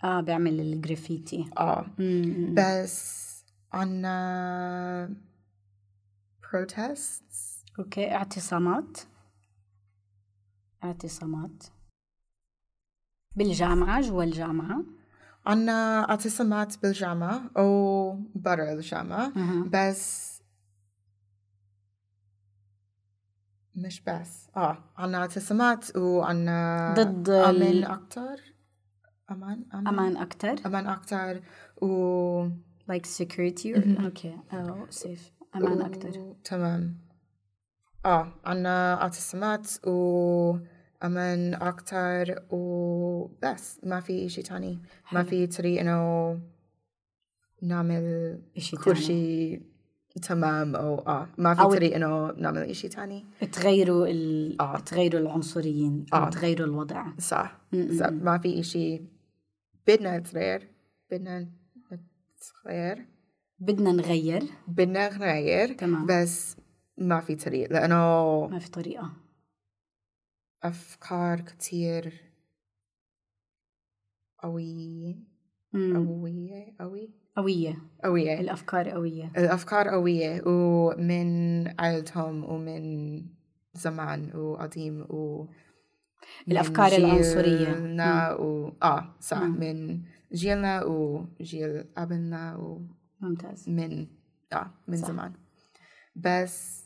آه 0.04 0.22
بعمل 0.22 0.60
الجرافيتي. 0.60 1.46
آه. 1.58 1.86
مم. 2.00 2.56
بس 2.58 3.32
عنا 3.74 5.16
protests. 6.44 7.66
okay 7.80 8.12
اعتصامات. 8.12 8.98
اعتصامات. 10.84 11.64
بالجامعة 13.36 14.02
جوا 14.02 14.24
الجامعة. 14.24 14.84
عنا 15.46 16.10
اعتصامات 16.10 16.82
بالجامعة 16.82 17.42
أو 17.58 18.14
برا 18.36 18.74
الجامعة. 18.74 19.34
بس 19.70 20.32
مش 23.76 24.02
بس. 24.02 24.48
آه 24.58 24.78
عنا 24.98 25.18
اعتصامات 25.18 25.96
وعنا 25.98 26.94
ضد 26.98 27.30
ال- 27.30 27.44
أمان 27.44 27.84
أكتر. 27.84 28.38
أمان 29.32 29.64
أمان. 29.74 29.88
أمان 29.88 30.18
أكتر؟ 30.18 30.56
أمان 30.66 30.88
أكتر. 30.88 31.42
و 31.82 32.48
like 32.92 33.06
security 33.06 33.76
or 33.76 34.04
أوكي 34.04 34.38
أو 34.54 34.86
safe. 34.88 35.56
أمان 35.56 35.82
أكتر. 35.82 36.20
و- 36.20 36.36
تمام. 36.44 36.98
آه 38.06 38.34
عنا 38.46 39.02
اعتصامات 39.02 39.88
و 39.88 40.56
أمان 41.04 41.54
أكتر 41.54 42.44
وبس 42.50 43.80
ما 43.84 44.00
في 44.00 44.26
إشي 44.26 44.42
تاني. 44.42 44.80
ما 45.12 45.24
في 45.24 45.48
طريق 45.48 45.80
إنه 45.80 46.40
نعمل 47.62 48.38
إشي 48.58 48.78
كل 48.78 48.84
تاني. 48.84 48.96
شيء 49.00 49.62
تمام 50.22 50.76
أو 50.76 50.96
آه 51.00 51.28
ما 51.38 51.54
في 51.54 51.62
أو- 51.62 51.68
طريق 51.72 51.96
إنه 51.96 52.32
نعمل 52.32 52.58
إشي 52.62 52.88
تاني. 52.90 53.26
تغيروا 53.52 54.08
ال... 54.08 54.62
آه. 54.62 54.80
تغيروا 54.80 55.20
العنصريين. 55.22 56.06
آه. 56.14 56.30
تغيروا 56.30 56.68
الوضع. 56.68 57.06
صح. 57.20 57.58
ما 58.12 58.38
في 58.38 58.60
إشي 58.60 59.02
بدنا 59.88 60.18
نتغير 60.18 60.68
بدنا 61.12 61.50
نتغير. 61.92 63.06
بدنا 63.60 63.92
نغير. 63.92 64.44
بدنا 64.68 65.18
نغير 65.18 65.74
تمام. 65.74 66.06
بس 66.06 66.56
ما 66.98 67.20
في 67.20 67.36
طريق 67.36 67.72
لأنه 67.72 68.48
ما 68.48 68.60
في 68.60 68.72
طريقة. 68.72 69.14
أفكار 70.64 71.42
كتير 71.42 72.32
قوية. 74.44 75.16
قوية 75.74 76.76
قوي. 76.80 77.10
قوية. 77.38 77.82
قوية. 78.04 78.40
الأفكار 78.40 78.90
قوية. 78.90 79.32
الأفكار 79.38 79.90
قوية 79.90 80.42
ومن 80.46 81.68
عائلتهم 81.80 82.44
ومن 82.44 83.26
زمان 83.74 84.36
وقديم 84.36 85.02
و 85.02 85.48
من 86.48 86.54
الأفكار 86.54 86.92
العنصرية. 86.92 87.74
جيلنا 87.74 88.34
و 88.34 88.74
آه 88.84 89.16
صح 89.20 89.38
مم. 89.42 89.60
من 89.60 90.02
جيلنا 90.34 90.84
وجيل 90.84 91.84
قبلنا 91.98 92.56
ومن 92.56 92.88
ممتاز. 93.22 93.70
آه 94.54 94.72
من 94.88 94.98
صح. 94.98 95.08
زمان. 95.08 95.34
بس 96.16 96.86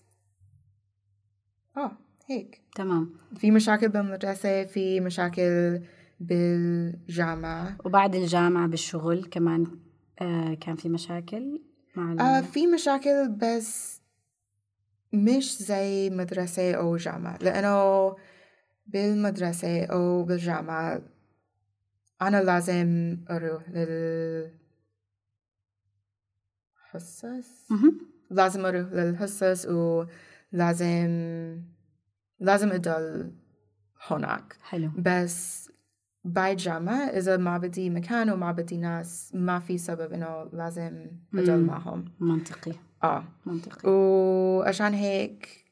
آه 1.77 1.92
هيك. 2.27 2.62
تمام. 2.75 3.13
في 3.38 3.51
مشاكل 3.51 3.89
بالمدرسة 3.89 4.63
في 4.63 5.00
مشاكل 5.00 5.80
بالجامعة. 6.20 7.77
وبعد 7.86 8.15
الجامعة 8.15 8.68
بالشغل 8.68 9.25
كمان 9.25 9.68
آه 10.22 10.54
كان 10.54 10.75
في 10.75 10.89
مشاكل 10.89 11.62
مع 11.96 12.12
ال... 12.13 12.20
آه 12.20 12.42
في 12.42 12.68
مشاكل 12.68 13.30
بس 13.30 14.01
مش 15.13 15.58
زي 15.63 16.10
مدرسة 16.10 16.74
أو 16.74 16.98
جامعة. 16.98 17.38
لأنه 17.42 18.15
بالمدرسة 18.86 19.86
أو 19.86 20.24
بالجامعة. 20.24 21.01
أنا 22.22 22.44
لازم 22.44 23.18
أروح 23.32 23.70
لل 23.70 24.51
حصص 26.89 27.72
مهم. 27.72 27.98
لازم 28.32 28.65
أروح 28.65 28.92
للحصص 28.92 29.65
ولازم 29.65 31.10
لازم 32.39 32.72
أضل 32.72 33.32
هناك. 34.08 34.56
حلو. 34.63 34.92
بس 34.98 35.72
بعد 36.24 36.56
جامعة 36.58 36.95
إذا 37.10 37.38
ما 37.38 37.58
بدي 37.58 37.89
مكان 37.89 38.30
وما 38.30 38.52
بدي 38.52 38.78
ناس 38.78 39.32
ما 39.36 39.60
في 39.60 39.78
سبب 39.78 40.13
إنه 40.13 40.50
لازم 40.54 41.08
أضل. 41.34 41.65
معهم. 41.65 42.06
منطقي. 42.19 42.74
آه. 43.04 43.24
منطقي. 43.45 43.89
وعشان 43.89 44.93
هيك 44.93 45.64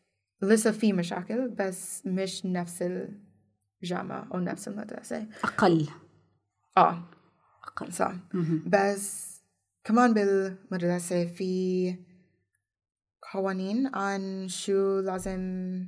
لسه 0.44 0.72
في 0.72 0.94
مشاكل 0.94 1.50
بس 1.50 2.02
مش 2.06 2.46
نفس 2.46 2.84
الجامعة 3.84 4.28
أو 4.34 4.40
نفس 4.40 4.68
المدرسة. 4.68 5.28
أقل. 5.44 5.88
آه. 6.78 7.04
أقل. 7.64 7.94
صح. 7.94 8.14
مهم. 8.34 8.64
بس 8.68 9.34
كمان 9.84 10.14
بالمدرسة 10.14 11.26
في 11.26 11.96
قوانين 13.34 13.96
عن 13.96 14.48
شو 14.48 15.00
لازم 15.00 15.86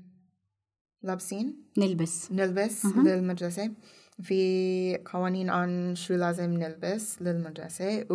لابسين. 1.03 1.71
نلبس. 1.77 2.31
نلبس 2.31 2.85
مهم. 2.85 3.07
للمدرسة. 3.07 3.71
في 4.21 4.97
قوانين 5.05 5.49
عن 5.49 5.95
شو 5.95 6.13
لازم 6.13 6.53
نلبس 6.53 7.21
للمدرسة 7.21 8.05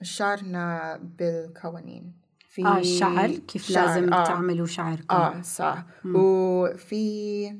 وشعرنا 0.00 0.96
بالقوانين. 1.18 2.19
في 2.50 2.66
آه 2.66 2.78
الشعر 2.78 3.30
كيف 3.30 3.72
شعر، 3.72 3.86
لازم 3.86 4.12
آه. 4.12 4.24
تعملوا 4.24 4.66
شعركم 4.66 5.16
آه 5.16 5.42
صح 5.42 5.84
مم. 6.04 6.16
وفي 6.16 7.56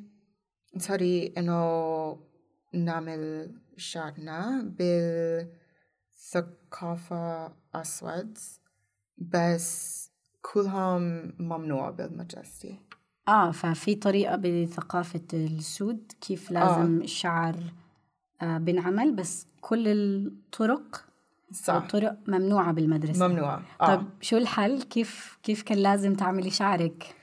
طريق 0.88 1.38
إنه 1.38 2.16
نعمل 2.74 3.54
شعرنا 3.76 4.62
بالثقافة 6.22 7.52
أسود 7.74 8.38
بس 9.18 10.10
كلهم 10.42 11.32
ممنوع 11.38 11.90
بالمدرسة 11.90 12.78
آه 13.28 13.50
ففي 13.50 13.94
طريقة 13.94 14.36
بثقافة 14.36 15.26
السود 15.34 16.12
كيف 16.20 16.50
لازم 16.50 17.00
آه. 17.00 17.04
الشعر 17.04 17.56
آه 18.42 18.58
بنعمل 18.58 19.12
بس 19.14 19.46
كل 19.60 19.88
الطرق 19.88 21.09
صح. 21.52 21.74
الطرق 21.74 22.18
ممنوعة 22.28 22.72
بالمدرسة. 22.72 23.28
ممنوع 23.28 23.62
آه. 23.80 23.86
طيب 23.96 24.08
شو 24.20 24.36
الحل؟ 24.36 24.82
كيف 24.82 25.38
كيف 25.42 25.62
كان 25.62 25.78
لازم 25.78 26.14
تعملي 26.14 26.50
شعرك؟ 26.50 27.14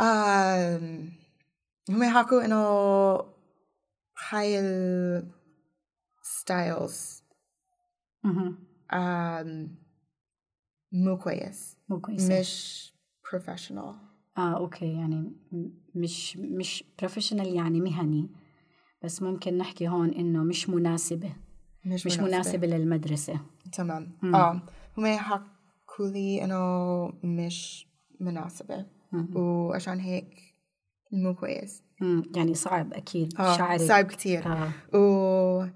آم، 0.00 1.12
هم 1.90 2.02
يحكوا 2.02 2.44
إنه 2.44 2.64
هاي 4.30 4.60
ال 6.22 6.35
styles. 6.35 7.22
um، 8.92 9.76
مو 10.92 11.18
كويس. 11.18 11.76
مو 11.88 12.00
كويسة. 12.00 12.40
مش 12.40 12.92
professional 13.32 13.94
آه 14.38 14.56
okay. 14.56 14.92
يعني 14.92 15.32
مش 15.94 16.36
مش 16.36 16.84
professional 16.98 17.54
يعني 17.54 17.80
مهني. 17.80 18.30
بس 19.04 19.22
ممكن 19.22 19.58
نحكي 19.58 19.88
هون 19.88 20.10
إنه 20.10 20.42
مش 20.42 20.68
مناسبة. 20.68 21.32
مش, 21.84 22.06
مش 22.06 22.18
مناسبة. 22.18 22.66
للمدرسة. 22.66 23.40
تمام. 23.72 24.12
مم. 24.22 24.34
آه. 24.34 24.62
هم 24.98 25.06
يحكوا 25.06 26.06
لي 26.12 26.44
إنه 26.44 27.06
مش 27.24 27.86
مناسبة. 28.20 28.86
مم. 29.12 29.36
وعشان 29.36 30.00
هيك 30.00 30.54
مو 31.12 31.34
كويس. 31.34 31.82
مم. 32.00 32.22
يعني 32.36 32.54
صعب 32.54 32.92
أكيد. 32.94 33.40
آه 33.40 33.56
شعرك. 33.56 33.80
صعب 33.80 34.04
كتير. 34.04 34.46
آه. 34.46 34.96
و 34.96 35.66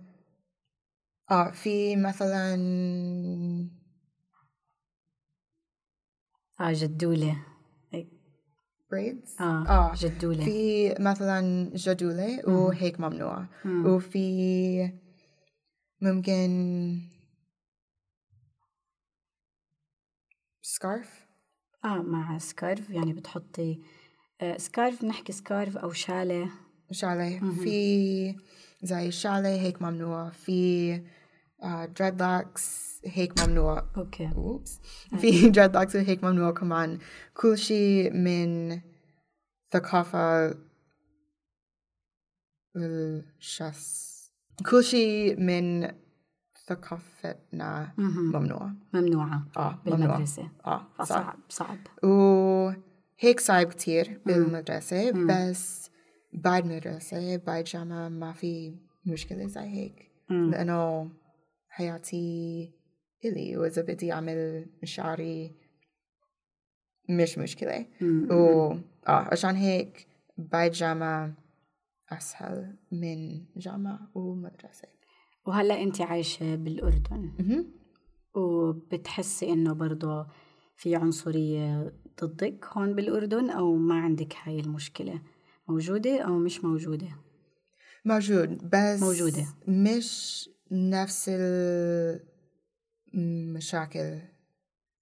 آه 1.31 1.51
في 1.51 1.97
مثلا 1.97 2.55
آه 6.61 6.73
جدولة. 6.73 7.37
braids 8.95 9.41
آه, 9.41 9.67
آه. 9.69 9.93
جدولة. 9.97 10.45
في 10.45 10.95
مثلا 11.01 11.71
جدولة 11.75 12.49
وهيك 12.49 13.01
ممنوع. 13.01 13.47
مم. 13.65 13.87
وفي 13.87 14.93
ممكن 16.05 17.01
سكارف 20.63 21.27
آه 21.85 22.03
مع 22.03 22.39
scarf 22.39 22.91
يعني 22.91 23.13
بتحطي 23.13 23.79
آه 24.41 24.57
scarf 24.57 25.05
نحكي 25.05 25.33
سكارف 25.33 25.77
أو 25.77 25.93
شالة 25.93 26.51
شالة 26.93 27.39
في 27.65 28.37
زي 28.83 29.11
شالة 29.11 29.49
هيك 29.49 29.83
ممنوع. 29.83 30.31
في 30.31 31.01
dreadlocks 32.01 33.01
هيك 33.07 33.41
ممنوع. 33.43 33.85
okay. 33.97 34.31
oops. 34.37 34.81
في 35.21 35.31
دريدلوكس 35.51 35.97
هيك 35.97 36.25
ممنوع 36.25 36.51
كمان. 36.51 36.99
كل 37.35 37.59
شيء 37.59 38.13
من 38.13 38.81
ثقافة 39.73 40.55
الشخص 42.77 44.14
كل 44.63 44.85
شيء 44.85 45.41
من 45.41 45.89
ثقافتنا. 46.67 47.93
ممنوع. 47.99 48.73
ممنوعة 48.93 49.47
آه 49.57 49.79
ممنوع. 49.87 50.07
بالمدرسة. 50.07 50.49
آه 50.67 50.87
صح. 50.99 51.05
فصعب 51.05 51.39
صعب. 51.49 51.79
وهيك 52.03 53.41
صعب 53.41 53.67
كتير 53.67 54.21
بالمدرسة 54.27 55.11
بس 55.11 55.91
بعد 56.33 56.67
مدرسة 56.67 57.37
بعد 57.37 57.65
جامعة 57.65 58.09
ما 58.09 58.33
في 58.33 58.75
مشكلة 59.07 59.47
زي 59.47 59.61
هيك. 59.61 60.11
مم. 60.31 60.51
لأنه 60.51 61.11
حياتي 61.69 62.73
إلي 63.25 63.57
وإذا 63.57 63.83
بدي 63.83 64.13
أعمل 64.13 64.67
شعري 64.85 65.55
مش 67.09 67.39
مشكلة. 67.39 67.87
مم. 68.01 68.29
و 68.31 68.71
آه 69.09 69.29
عشان 69.33 69.57
هيك 69.57 70.07
بعد 70.39 70.71
جامعة 70.71 71.33
أسهل 72.13 72.77
من 72.93 73.45
جامعة 73.57 74.11
ومدرسة. 74.15 74.89
وهلأ 75.47 75.83
أنت 75.83 76.01
عايشة 76.01 76.55
بالأردن؟ 76.55 77.33
مهم. 77.39 77.67
وبتحسي 78.35 79.53
إنه 79.53 79.73
برضه 79.73 80.27
في 80.77 80.97
عنصرية 80.97 81.93
ضدك 82.25 82.65
هون 82.73 82.95
بالأردن 82.95 83.51
أو 83.51 83.77
ما 83.77 83.95
عندك 83.95 84.37
هاي 84.43 84.61
المشكلة 84.61 85.23
موجودة 85.69 86.21
أو 86.21 86.39
مش 86.39 86.65
موجودة؟ 86.65 87.09
موجود 88.05 88.71
بس 88.73 89.01
موجودة. 89.03 89.47
مش 89.69 90.51
نفس 90.73 91.31
المشاكل 93.15 94.19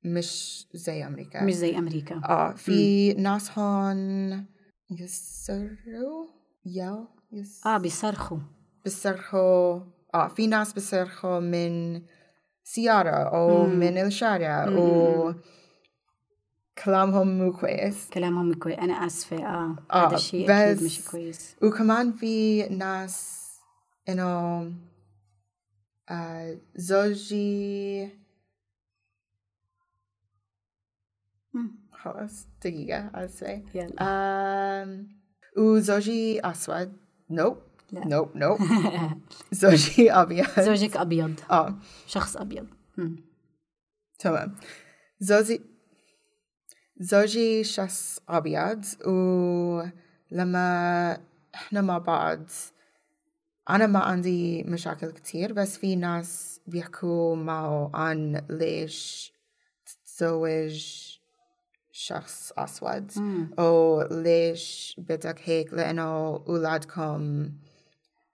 مش 0.04 0.66
زي 0.74 1.06
أمريكا. 1.06 1.44
مش 1.44 1.54
زي 1.54 1.78
أمريكا. 1.78 2.14
آه 2.24 2.54
في 2.54 3.12
ناس 3.12 3.58
هون 3.58 4.46
يصروا 4.90 6.41
يو 6.66 7.06
يس 7.32 7.66
آه 7.66 7.78
بيصرخوا 7.78 8.38
بيصرخوا 8.84 9.80
آه 10.14 10.28
في 10.28 10.46
ناس 10.46 10.72
بيصرخوا 10.72 11.40
من 11.40 12.02
سيارة 12.64 13.10
أو 13.10 13.66
مم. 13.66 13.78
من 13.78 13.98
الشارع 13.98 14.66
مم. 14.66 14.78
و 14.78 15.34
كلامهم 16.84 17.38
مو 17.38 17.52
كويس 17.52 18.10
كلامهم 18.10 18.54
كويس 18.54 18.78
أنا 18.78 18.92
اسفه 19.06 19.36
آه, 19.46 19.76
آه، 19.92 20.06
هذا 20.06 20.14
الشيء 20.14 20.46
بس- 20.50 20.82
مش 20.82 21.10
كويس 21.10 21.56
وكمان 21.62 22.12
في 22.12 22.62
ناس 22.68 23.42
إنه 24.08 24.72
آه 26.10 26.58
زوجي 26.76 28.08
مم. 31.54 31.70
خلاص 31.92 32.46
دقيقة 32.64 33.10
أسفة 33.14 33.62
يلا 33.74 33.94
آم 34.82 35.21
وزوجي 35.58 36.40
أسود 36.40 36.92
نوب. 37.30 37.56
نوب 37.92 38.36
نوب 38.36 38.58
زوجي 39.52 40.12
أبيض 40.12 40.60
زوجك 40.60 40.96
ابيض 40.96 41.40
آه 41.50 41.74
شخص 42.06 42.36
ابيض. 42.36 42.66
تمام 44.18 44.54
زوجي 45.20 45.60
زوجي 47.00 47.64
شخص 47.64 48.20
أبيض 48.28 48.84
ولما 49.06 51.18
إحنا 51.54 51.80
مع 51.80 51.98
بعض 51.98 52.46
أنا 53.70 53.86
ما 53.86 53.98
عندي 53.98 54.62
مشاكل 54.62 55.10
كتير 55.10 55.52
بس 55.52 55.78
في 55.78 55.96
ناس 55.96 56.60
بيحكوا 56.66 57.36
معه 57.36 57.90
عن 57.94 58.46
ليش 58.50 59.32
تتزوج 59.86 61.11
شخص 61.92 62.52
أسود. 62.58 63.10
مم. 63.16 63.50
أو 63.58 64.02
ليش 64.02 64.96
بدك 64.98 65.40
هيك؟ 65.44 65.74
لأنه 65.74 66.36
أولادكم 66.48 67.50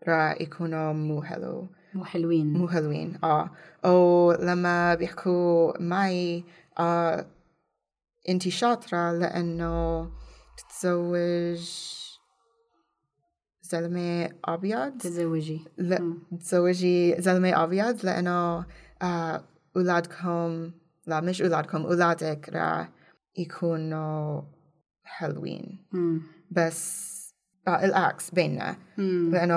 راح 0.08 0.40
يكونوا 0.40 0.92
مو 0.92 1.22
حلو. 1.22 1.68
مو 1.94 2.04
حلوين. 2.04 2.52
مو 2.52 2.68
حلوين 2.68 3.18
آه. 3.24 3.50
أو 3.84 4.32
لما 4.32 4.94
بيحكوا 4.94 5.82
معي 5.82 6.44
آه 6.78 7.26
أنتي 8.28 8.50
شاطرة 8.50 9.12
لأنه 9.12 10.10
تتزوج 10.56 11.60
زلمة 13.62 14.30
أبيض. 14.44 14.98
تتزوجي. 14.98 15.60
لا. 15.76 16.14
تتزوجي 16.30 17.20
زلمة 17.20 17.64
أبيض 17.64 18.04
لأنه 18.06 18.66
آه 19.02 19.44
أولادكم 19.76 20.70
لا 21.06 21.20
مش 21.20 21.42
أولادكم 21.42 21.82
أولادك 21.82 22.48
راح 22.48 22.90
يكونوا 23.38 24.42
حلوين 25.04 25.78
مم. 25.92 26.20
بس 26.50 27.08
آه 27.68 27.84
العكس 27.84 28.30
بيننا 28.30 28.76
مم. 28.98 29.30
لأنه 29.32 29.54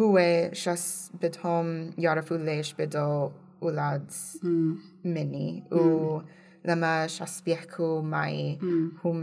هو 0.00 0.20
شخص 0.52 1.10
بدهم 1.22 1.90
يعرفوا 1.98 2.36
ليش 2.36 2.74
بده 2.78 3.30
أولاد 3.62 4.10
مم. 4.42 4.76
مني 5.04 5.64
ولما 5.72 7.06
شخص 7.06 7.42
بيحكوا 7.42 8.02
معي. 8.02 8.58
هم 9.04 9.22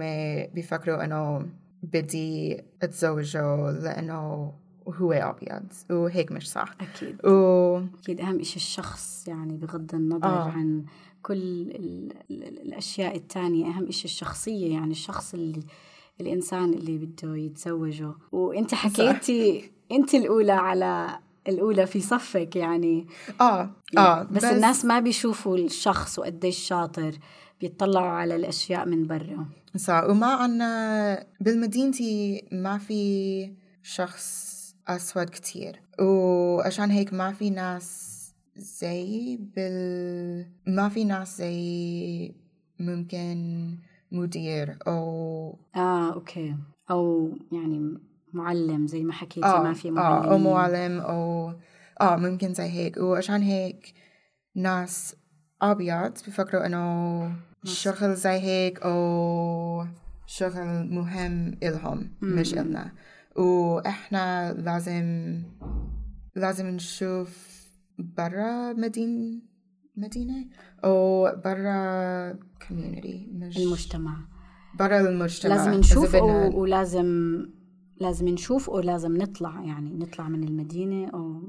بيفكروا 0.53 1.03
إنه 1.03 1.45
بدي 1.83 2.61
أتزوجه 2.81 3.71
لأنه 3.71 4.53
هو 4.87 5.11
أبيض 5.13 5.63
وهيك 5.89 6.31
مش 6.31 6.51
صح 6.51 6.75
أكيد 6.81 7.25
و 7.25 7.77
أكيد 7.99 8.21
أهم 8.21 8.39
إشي 8.39 8.55
الشخص 8.55 9.27
يعني 9.27 9.57
بغض 9.57 9.95
النظر. 9.95 10.25
آه. 10.27 10.49
عن 10.49 10.85
كل 11.27 11.33
ال 11.33 12.11
ال 12.31 12.43
الأشياء 12.67 13.15
التانية. 13.15 13.65
أهم 13.65 13.87
إشي 13.87 14.05
الشخصية 14.05 14.73
يعني 14.73 14.91
الشخص 14.91 15.33
اللي 15.33 15.63
الإنسان 16.21 16.73
اللي 16.73 16.97
بده 16.97 17.35
يتزوجه. 17.35 18.13
وأنت 18.31 18.73
حكيتي 18.73 19.71
أنت 19.91 20.15
الأولى 20.15 20.51
على 20.51 21.19
الأولى 21.47 21.87
في 21.87 21.99
صفك 22.01 22.55
يعني. 22.55 23.07
آه 23.41 23.71
آه 23.97 24.23
بس, 24.23 24.37
بس 24.37 24.43
الناس 24.43 24.85
ما 24.85 24.99
بيشوفوا 24.99 25.57
الشخص 25.57 26.19
وقديش 26.19 26.57
شاطر 26.57 27.17
بيطلعوا 27.61 28.07
على 28.07 28.35
الأشياء 28.35 28.85
من 28.85 29.07
برا. 29.07 29.45
صح. 29.77 30.03
وما 30.09 30.27
عنا 30.27 31.25
بالمدينتي 31.41 32.43
ما 32.51 32.77
في 32.77 33.53
شخص 33.83 34.57
أسود 34.87 35.29
كتير. 35.29 35.81
وعشان 35.99 36.91
هيك 36.91 37.13
ما 37.13 37.33
في 37.33 37.49
ناس 37.49 38.16
زي 38.57 39.37
بال 39.55 40.45
ما 40.67 40.89
في 40.89 41.03
ناس 41.03 41.37
زي 41.37 42.35
ممكن 42.79 43.37
مدير 44.11 44.77
أو 44.87 45.59
آه 45.75 46.13
أوكي. 46.13 46.55
أو 46.91 47.31
يعني 47.51 47.97
معلم 48.33 48.87
زي 48.87 49.03
ما 49.03 49.13
حكيتي 49.13 49.47
آه 49.47 49.63
ما 49.63 49.73
في 49.73 49.87
آه 49.89 49.91
معلم 49.91 50.25
أو 50.31 50.37
معلم 50.37 50.99
أو 50.99 51.53
آه 52.01 52.15
ممكن 52.15 52.53
زي 52.53 52.63
هيك. 52.69 52.97
وعشان 52.97 53.41
هيك 53.41 53.93
ناس 54.55 55.15
أبيض 55.61 56.13
بيفكروا 56.25 56.65
إنه 56.65 57.35
شغل 57.63 58.15
زي 58.15 58.29
هيك 58.39 58.79
أو 58.81 59.85
شغل 60.25 60.87
مهم 60.93 61.57
إلهم 61.63 62.11
مش 62.21 62.53
إلنا. 62.53 62.91
وإحنا 63.35 64.53
لازم 64.53 65.41
لازم 66.35 66.67
نشوف 66.67 67.56
برا 67.97 68.73
مدينة 68.73 69.41
مدينة؟ 69.95 70.45
أو 70.83 71.23
برا 71.45 72.33
community 72.33 73.33
مش 73.33 73.57
المجتمع. 73.57 74.17
برا 74.79 74.99
المجتمع. 75.09 75.55
لازم 75.55 75.71
نشوف 75.71 76.15
و... 76.15 76.59
ولازم 76.61 77.39
لازم 78.01 78.27
نشوف 78.27 78.69
ولازم 78.69 79.17
نطلع 79.17 79.61
يعني 79.63 79.93
نطلع 79.93 80.29
من 80.29 80.43
المدينة 80.43 81.09
أو 81.13 81.41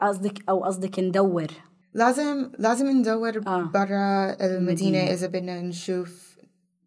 قصدك 0.00 0.48
أو 0.48 0.64
قصدك 0.64 0.98
ندور. 0.98 1.46
لازم 1.94 2.52
لازم 2.58 2.86
ندور 2.86 3.46
آه. 3.46 3.62
برا 3.62 4.24
المدينة 4.30 4.58
المدينة. 4.58 4.98
إذا 4.98 5.26
بدنا 5.26 5.62
نشوف 5.62 6.38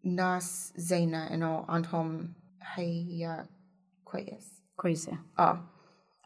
ناس 0.04 0.72
زينا 0.76 1.34
إنه 1.34 1.64
عندهم 1.68 2.32
حياة 2.60 3.48
كويس. 4.04 4.62
كويسة. 4.76 5.18
آه. 5.38 5.64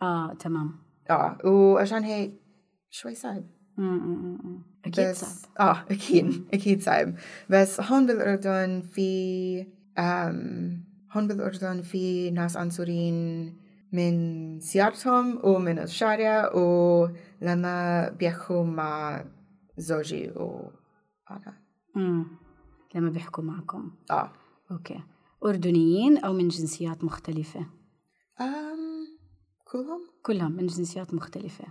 آه 0.02 0.34
تمام. 0.34 0.87
آه 1.10 1.38
وعشان 1.44 2.02
هيك 2.04 2.32
شوي 2.90 3.14
صعب. 3.14 3.44
بس 4.98 5.20
صعب. 5.20 5.50
آه 5.60 5.84
أكيد 5.94 6.48
أكيد 6.54 6.82
صعب. 6.82 7.14
بس 7.50 7.80
هون 7.80 8.06
بالأردن 8.06 8.80
في 8.80 9.66
هون 11.12 11.26
بالأردن 11.28 11.82
في 11.82 12.30
ناس 12.30 12.56
عنصريين 12.56 13.56
من 13.92 14.60
سيارتهم 14.60 15.40
ومن 15.44 15.78
الشارع 15.78 16.52
ولما 16.54 18.08
بيحكوا 18.10 18.64
مع 18.64 19.24
زوجي 19.76 20.30
وأنا 20.30 21.54
م. 21.96 22.24
لما 22.94 23.10
بيحكوا 23.10 23.44
معكم. 23.44 23.90
آه. 24.10 24.32
أوكي. 24.70 25.00
أردنيين 25.44 26.18
أو 26.18 26.32
من 26.32 26.48
جنسيات 26.48 27.04
مختلفة؟ 27.04 27.66
أم 28.40 28.67
كلهم؟ 29.72 30.00
كلهم 30.22 30.52
من 30.52 30.66
جنسيات 30.66 31.14
مختلفة 31.14 31.64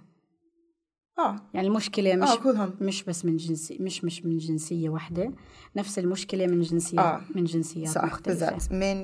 آه 1.19 1.36
يعني 1.53 1.67
المشكلة 1.67 2.15
مش 2.15 2.29
آه 2.29 2.36
كلهم 2.36 2.77
مش 2.81 3.03
بس 3.03 3.25
من 3.25 3.38
جنسي 3.38 3.77
مش 3.81 4.03
مش 4.03 4.25
من 4.25 4.38
جنسية 4.38 4.89
واحدة 4.89 5.33
نفس 5.75 5.99
المشكلة 5.99 6.47
من 6.47 6.62
جنسيات 6.62 7.05
آه. 7.05 7.21
من 7.36 7.43
جنسيات 7.43 7.89
صح 7.89 8.03
مختلفة 8.03 8.49
بالذات 8.49 8.71
من 8.71 8.97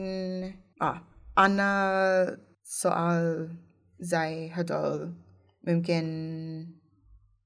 آه 0.82 1.02
أنا 1.38 2.38
سؤال 2.64 3.56
زي 4.00 4.50
هدول 4.52 5.14
ممكن 5.68 6.04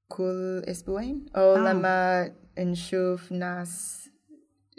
كل 0.08 0.62
أسبوعين 0.68 1.26
أو 1.36 1.56
آه. 1.56 1.72
لما 1.72 2.30
نشوف 2.58 3.32
ناس 3.32 4.04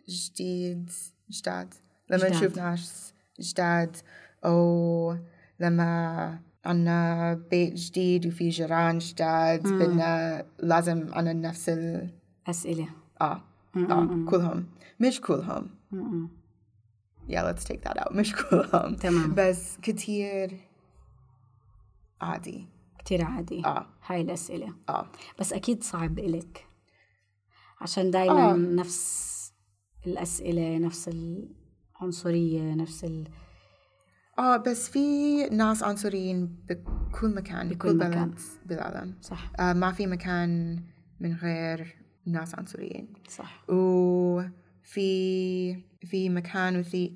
جديد 0.10 0.92
جداد 1.30 1.74
لما 2.10 2.18
جداد. 2.28 2.32
نشوف 2.32 2.58
ناس 2.58 3.14
جداد 3.40 3.98
أو 4.46 5.18
لما 5.60 6.40
عنا 6.66 7.34
بيت 7.52 7.74
جديد 7.74 8.28
وفي 8.28 8.50
جيران 8.50 8.98
جداد. 8.98 9.68
بدنا 9.68 10.46
لازم 10.60 11.14
عنا 11.14 11.34
نفس 11.34 11.70
ال 11.70 12.10
أسئلة. 12.48 12.88
آه. 13.22 13.42
آه. 13.76 14.26
كلهم. 14.30 14.66
مش 15.00 15.22
كلهم. 15.22 15.70
yeah 17.30 17.44
let's 17.44 17.64
take 17.64 17.90
that 17.90 18.04
out. 18.04 18.12
مش 18.12 18.36
كلهم. 18.36 18.96
تمام. 18.96 19.34
بس 19.38 19.78
كتير 19.78 20.58
عادي. 22.22 22.68
كتير 23.00 23.24
عادي. 23.26 23.66
آه. 23.66 23.86
هاي 24.06 24.22
الأسئلة. 24.22 24.76
آه. 24.90 25.08
بس 25.40 25.54
أكيد 25.54 25.84
صعب 25.84 26.20
إلك. 26.20 26.66
عشان 27.82 28.12
دايما 28.12 28.52
آه. 28.52 28.56
نفس 28.56 29.30
الأسئلة 30.08 30.78
نفس 30.78 31.10
العنصرية 32.02 32.74
نفس 32.74 33.04
ال... 33.04 33.28
آه 34.40 34.58
بس 34.58 34.90
في 34.90 35.44
ناس 35.50 35.84
عنصريين 35.84 36.66
بكل 36.70 37.36
مكان 37.36 37.70
بكل 37.70 37.76
بكل 37.98 37.98
مكان. 38.10 38.30
بلد 38.30 38.40
بالعالم. 38.66 39.16
صح. 39.22 39.52
آه 39.60 39.74
ما 39.74 39.92
في 39.92 40.08
مكان 40.08 40.80
من 41.20 41.34
غير 41.34 41.96
ناس 42.26 42.56
عنصريين. 42.56 43.14
صح. 43.30 43.70
وفي 43.70 45.10
في 46.02 46.30
مكان 46.30 46.80
وفي 46.80 47.12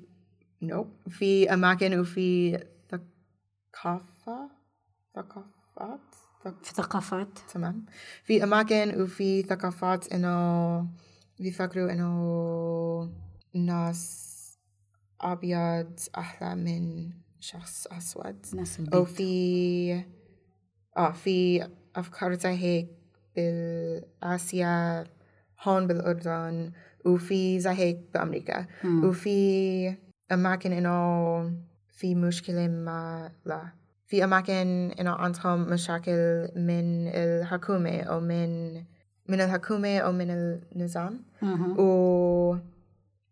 نو 0.62 0.86
في 1.08 1.54
أماكن 1.54 1.98
وفي 1.98 2.58
ثقافة 2.90 4.50
ثقافات 5.16 6.00
ثق- 6.44 6.64
في 6.64 6.74
ثقافات. 6.74 7.38
تمام. 7.54 7.86
في 8.24 8.44
أماكن 8.44 9.02
وفي 9.02 9.42
ثقافات 9.42 10.12
إنه 10.12 10.88
بيفكروا 11.40 11.92
إنه 11.92 13.12
الناس 13.54 14.30
أبيض 15.24 16.00
أحلى 16.18 16.54
من 16.54 17.10
شخص 17.40 17.86
أسود. 17.86 18.36
ناس 18.54 18.80
أو 18.80 18.84
البيت 18.84 19.08
في 19.08 20.04
آه 20.96 21.12
في 21.12 21.68
أفكار 21.96 22.34
زي 22.34 22.48
هيك 22.50 22.88
بالآسيا 23.36 25.04
هون 25.62 25.86
بالأردن 25.86 26.72
وفي 27.06 27.60
زي 27.60 27.70
هيك 27.70 27.98
بأمريكا. 28.14 28.66
مم. 28.84 29.04
وفي 29.04 29.96
أماكن 30.32 30.72
إنه 30.72 31.52
في 31.88 32.14
مشكلة 32.14 32.68
ما 32.68 33.30
لا. 33.44 33.62
في 34.06 34.24
أماكن 34.24 34.90
إنه 35.00 35.10
عندهم 35.10 35.60
مشاكل 35.70 36.48
من 36.56 37.08
الحكومة 37.08 38.00
أو 38.00 38.20
من 38.20 38.74
من 39.28 39.40
الحكومة 39.40 39.98
أو 39.98 40.12
من 40.12 40.30
النظام. 40.30 41.20
مهم. 41.42 41.76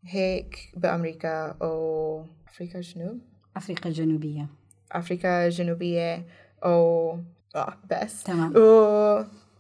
وهيك 0.05 0.73
بأمريكا 0.77 1.57
أو 1.63 2.27
أفريقيا 2.49 2.77
الجنوب 2.77 3.21
أفريقيا 3.57 3.91
الجنوبية 3.91 4.47
أفريقيا 4.93 5.47
الجنوبية 5.47 6.27
أو 6.65 7.11
آه 7.57 7.77
بس 7.91 8.23
تمام. 8.23 8.53
و 8.57 8.61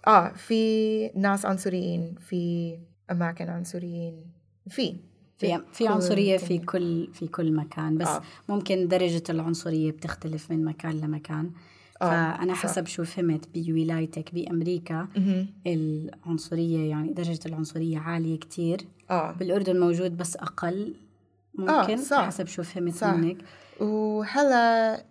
آه 0.06 0.28
في 0.28 1.08
ناس 1.08 1.46
عنصريين 1.46 2.14
في 2.14 2.78
أماكن 3.10 3.48
عنصريين 3.48 4.24
في 4.68 4.96
في 5.38 5.60
في 5.72 5.84
كل 5.84 5.92
عنصرية 5.92 6.36
في. 6.36 6.58
كل 6.58 7.08
في 7.14 7.26
كل 7.26 7.52
مكان 7.52 7.98
بس 7.98 8.08
آه. 8.08 8.22
ممكن 8.48 8.88
درجة 8.88 9.22
العنصرية 9.30 9.92
بتختلف 9.92 10.50
من 10.50 10.64
مكان 10.64 11.00
لمكان 11.00 11.50
آه، 12.02 12.36
فأنا 12.36 12.54
صح. 12.54 12.60
حسب 12.62 12.86
شو 12.86 13.04
فهمت 13.04 13.48
بولايتك 13.54 14.34
بأمريكا. 14.34 15.08
العنصرية 15.66 16.90
يعني 16.90 17.12
درجة 17.12 17.40
العنصرية 17.46 17.98
عالية 17.98 18.38
كتير 18.38 18.80
آه 19.10 19.32
بالأردن 19.32 19.80
موجود 19.80 20.16
بس 20.16 20.36
أقل 20.36 20.94
ممكن 21.54 21.96
صح. 21.96 22.26
حسب 22.26 22.46
شو 22.46 22.62
فهمت 22.62 22.94
صح. 22.94 23.14
منك 23.14 23.36
وهلا 23.80 25.04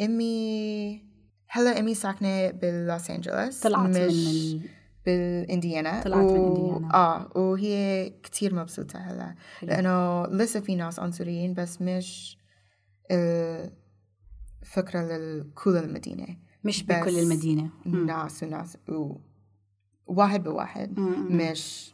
إمي 0.00 1.02
هلا 1.48 1.80
إمي 1.80 1.94
ساكنة 1.94 2.50
بلوس 2.50 3.10
انجلوس 3.10 3.60
طلعت 3.60 3.80
من 3.86 3.90
مش 3.90 3.96
ال... 3.98 4.60
بالإنديانا 5.06 6.02
طلعت 6.02 6.30
من 6.30 6.36
إنديانا. 6.46 6.94
آه 6.94 7.38
وهي 7.38 8.10
كتير 8.22 8.54
مبسوطة 8.54 8.98
هلا. 8.98 9.34
لأنه 9.62 10.26
لسه 10.26 10.60
في 10.60 10.74
ناس 10.76 10.98
عنصريين 10.98 11.54
بس 11.54 11.82
مش 11.82 12.38
الفكرة 14.62 15.16
لكل 15.16 15.76
المدينة. 15.76 16.36
مش 16.64 16.82
بكل 16.82 17.18
المدينة. 17.18 17.70
ناس 17.86 18.42
وناس. 18.42 18.78
و 18.88 19.16
واحد 20.06 20.44
بواحد. 20.44 20.98
مم،. 20.98 21.36
مش 21.36 21.92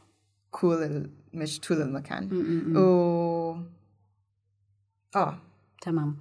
كل. 0.50 1.10
مش 1.34 1.60
طول 1.60 1.82
المكان. 1.82 2.28
مم،. 2.32 2.76
و 2.76 3.56
آه. 5.16 5.38
تمام. 5.82 6.16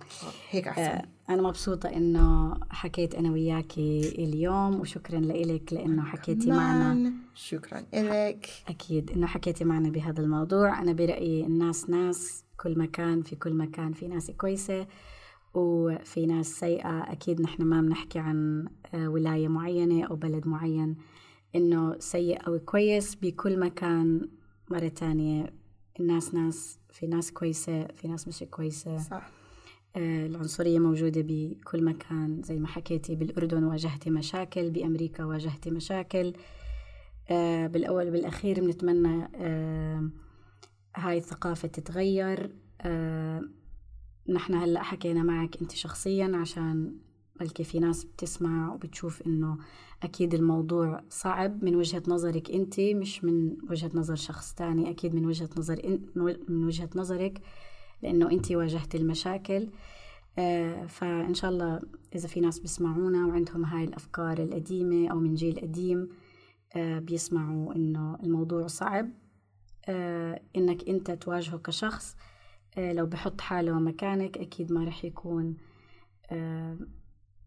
هيك 0.49 0.67
احسن 0.67 0.81
آه، 0.81 1.05
أنا 1.29 1.41
مبسوطة 1.41 1.89
إنه 1.89 2.53
حكيت 2.69 3.15
أنا 3.15 3.31
وياكي 3.31 3.99
اليوم 4.23 4.79
وشكرا 4.79 5.19
لإلك 5.19 5.73
لأنه 5.73 6.03
حكيتي 6.03 6.49
معنا. 6.51 7.11
شكرا 7.33 7.83
لك 7.93 8.49
أكيد 8.67 9.11
إنه 9.11 9.27
حكيتي 9.27 9.65
معنا 9.65 9.89
بهذا 9.89 10.21
الموضوع. 10.21 10.81
أنا 10.81 10.93
برأيي 10.93 11.45
الناس 11.45 11.89
ناس 11.89 12.43
كل 12.57 12.79
مكان 12.79 13.21
في 13.21 13.35
كل 13.35 13.53
مكان 13.53 13.93
في 13.93 14.07
ناس 14.07 14.31
كويسة. 14.31 14.87
وفي 15.53 16.25
ناس 16.25 16.59
سيئة 16.59 17.11
أكيد 17.11 17.41
نحن 17.41 17.63
ما 17.63 17.81
بنحكي 17.81 18.19
عن 18.19 18.67
آه، 18.93 19.09
ولاية 19.09 19.47
معينة 19.47 20.05
أو 20.05 20.15
بلد 20.15 20.47
معين 20.47 20.95
إنه 21.55 21.95
سيء 21.99 22.47
أو 22.47 22.59
كويس 22.59 23.15
بكل 23.15 23.59
مكان. 23.59 24.29
مرة 24.71 24.87
تانية 24.87 25.53
الناس 25.99 26.33
ناس 26.33 26.79
في 26.89 27.07
ناس 27.07 27.31
كويسة 27.31 27.87
في 27.87 28.07
ناس 28.07 28.27
مش 28.27 28.43
كويسة. 28.43 28.97
صح. 28.97 29.29
آه، 29.95 30.25
العنصرية 30.25 30.79
موجودة 30.79 31.21
بكل 31.27 31.83
مكان. 31.83 32.41
زي 32.43 32.59
ما 32.59 32.67
حكيتي 32.67 33.15
بالأردن 33.15 33.63
واجهتي 33.63 34.09
مشاكل 34.09 34.69
بأمريكا 34.69 35.23
واجهتي 35.23 35.71
مشاكل. 35.71 36.33
آه، 37.29 37.67
بالأول 37.67 38.07
وبالأخير 38.07 38.61
بنتمنى 38.61 39.27
هاي 40.95 41.17
الثقافة 41.17 41.67
تتغير. 41.67 42.51
نحن 44.29 44.53
هلأ 44.53 44.83
حكينا 44.83 45.23
معك 45.23 45.61
أنت 45.61 45.71
شخصيا 45.71 46.31
عشان 46.35 46.95
بلكي 47.39 47.63
في 47.63 47.79
ناس 47.79 48.03
بتسمع 48.03 48.73
وبتشوف 48.73 49.21
إنه 49.21 49.57
أكيد 50.03 50.33
الموضوع 50.33 51.03
صعب 51.09 51.63
من 51.63 51.75
وجهة 51.75 52.03
نظرك 52.07 52.51
أنت 52.51 52.79
مش 52.79 53.23
من 53.23 53.57
وجهة 53.69 53.91
نظر 53.93 54.15
شخص 54.15 54.53
تاني 54.53 54.89
أكيد 54.89 55.15
من 55.15 55.25
وجهة 55.25 55.49
نظر 55.57 55.99
من 56.47 56.65
وجهة 56.65 56.89
نظرك 56.95 57.41
لأنه 58.01 58.31
أنت 58.31 58.51
واجهتي 58.51 58.97
المشاكل. 58.97 59.69
آه، 60.39 60.85
فإن 60.85 61.33
شاء 61.33 61.51
الله 61.51 61.81
إذا 62.15 62.27
في 62.27 62.39
ناس 62.39 62.59
بيسمعونا 62.59 63.25
وعندهم 63.25 63.65
هاي 63.65 63.83
الأفكار 63.83 64.37
القديمة 64.43 65.11
أو 65.11 65.19
من 65.19 65.35
جيل 65.35 65.59
قديم 65.59 66.09
آه، 66.75 66.99
بيسمعوا 66.99 67.75
إنه 67.75 68.17
الموضوع 68.23 68.67
صعب. 68.67 69.09
آه، 69.89 70.41
إنك 70.55 70.89
أنت 70.89 71.11
تواجهه 71.11 71.57
كشخص 71.57 72.15
لو 72.77 73.05
بحط 73.05 73.41
حالة 73.41 73.79
مكانك 73.79 74.37
أكيد 74.37 74.71
ما 74.71 74.85
رح 74.85 75.05
يكون 75.05 75.57
آه، 76.31 76.77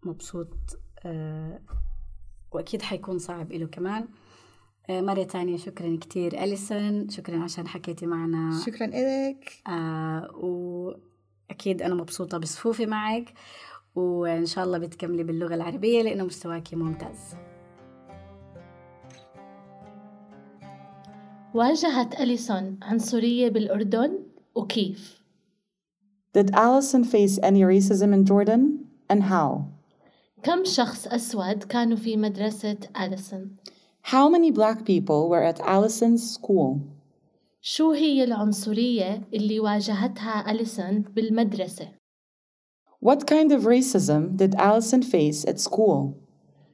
مبسوط 0.02 0.56
آه، 1.04 1.60
وأكيد 2.52 2.82
حيكون 2.82 3.18
صعب 3.18 3.52
إله 3.52 3.66
كمان. 3.66 4.08
آه، 4.90 5.00
مرة 5.00 5.22
تانية 5.22 5.56
شكرا 5.56 5.96
كتير 6.00 6.44
أليسون. 6.44 7.08
شكرا 7.08 7.42
عشان 7.42 7.68
حكيتي 7.68 8.06
معنا. 8.06 8.60
شكرا 8.66 8.86
لك 8.86 9.52
آه 9.68 10.30
وأكيد 10.34 11.82
أنا 11.82 11.94
مبسوطة 11.94 12.38
بصفوفي 12.38 12.86
معك. 12.86 13.32
وإن 13.94 14.46
شاء 14.46 14.64
الله 14.64 14.78
بتكملي 14.78 15.24
باللغة 15.24 15.54
العربية 15.54 16.02
لأنه 16.02 16.24
مستواكي 16.24 16.76
ممتاز. 16.76 17.34
واجهت 21.54 22.20
أليسون 22.20 22.78
عنصرية 22.82 23.48
بالأردن 23.48 24.18
وكيف؟ 24.54 25.19
Did 26.33 26.51
Allison 26.53 27.03
face 27.03 27.39
any 27.41 27.61
racism 27.61 28.13
in 28.13 28.25
Jordan 28.25 28.85
and 29.09 29.23
how? 29.23 29.71
كم 30.43 30.63
شخص 30.63 31.07
أسود 31.07 31.63
كانوا 31.63 31.97
في 31.97 32.17
مدرسة 32.17 32.77
أليسون؟ 32.99 33.55
How 34.01 34.29
many 34.29 34.51
black 34.51 34.85
people 34.85 35.29
were 35.29 35.43
at 35.43 35.59
Allison's 35.59 36.33
school? 36.33 36.79
شو 37.61 37.91
هي 37.91 38.23
العنصرية 38.23 39.21
اللي 39.33 39.59
واجهتها 39.59 40.51
أليسون 40.51 41.01
بالمدرسة؟ 41.01 41.87
What 43.01 43.25
kind 43.25 43.51
of 43.51 43.65
racism 43.65 44.37
did 44.37 44.55
Allison 44.55 45.01
face 45.01 45.45
at 45.45 45.59
school? 45.59 46.13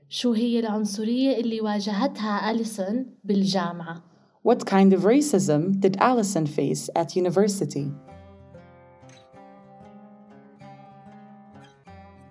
شو 0.09 0.33
هي 0.33 0.59
العنصرية 0.59 1.37
اللي 1.37 1.61
واجهتها 1.61 2.51
أليسون 2.51 3.05
بالجامعة؟ 3.23 4.03
What 4.43 4.65
kind 4.65 4.93
of 4.93 5.05
racism 5.05 5.79
did 5.79 5.97
Allison 6.01 6.45
face 6.45 6.89
at 6.95 7.15
university? 7.15 7.91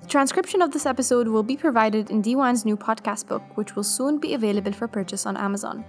Transcription 0.08 0.62
of 0.62 0.72
this 0.72 0.86
episode 0.86 1.28
will 1.28 1.44
be 1.44 1.58
provided 1.58 2.12
in 2.12 2.22
D1's 2.22 2.66
new 2.66 2.78
podcast 2.78 3.28
book, 3.28 3.44
which 3.56 3.76
will 3.76 3.84
soon 3.84 4.18
be 4.18 4.34
available 4.34 4.72
for 4.72 4.88
purchase 4.88 5.26
on 5.26 5.38
Amazon. 5.38 5.86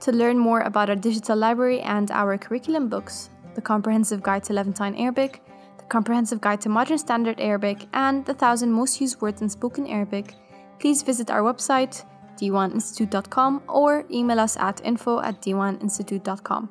To 0.00 0.12
learn 0.12 0.38
more 0.38 0.60
about 0.60 0.90
our 0.90 0.96
digital 0.96 1.36
library 1.36 1.80
and 1.80 2.10
our 2.10 2.36
curriculum 2.38 2.88
books, 2.88 3.30
the 3.54 3.60
Comprehensive 3.60 4.22
Guide 4.22 4.44
to 4.44 4.52
Levantine 4.52 4.94
Arabic, 4.96 5.42
the 5.78 5.84
Comprehensive 5.84 6.40
Guide 6.40 6.60
to 6.62 6.68
Modern 6.68 6.98
Standard 6.98 7.40
Arabic, 7.40 7.86
and 7.92 8.24
the 8.24 8.32
1000 8.32 8.70
Most 8.70 9.00
Used 9.00 9.20
Words 9.20 9.42
in 9.42 9.48
Spoken 9.48 9.86
Arabic, 9.86 10.34
please 10.78 11.02
visit 11.02 11.30
our 11.30 11.42
website, 11.42 12.04
d1institute.com, 12.38 13.62
or 13.68 14.04
email 14.10 14.40
us 14.40 14.56
at 14.58 14.84
info 14.84 15.20
at 15.20 15.40
d1institute.com. 15.40 16.68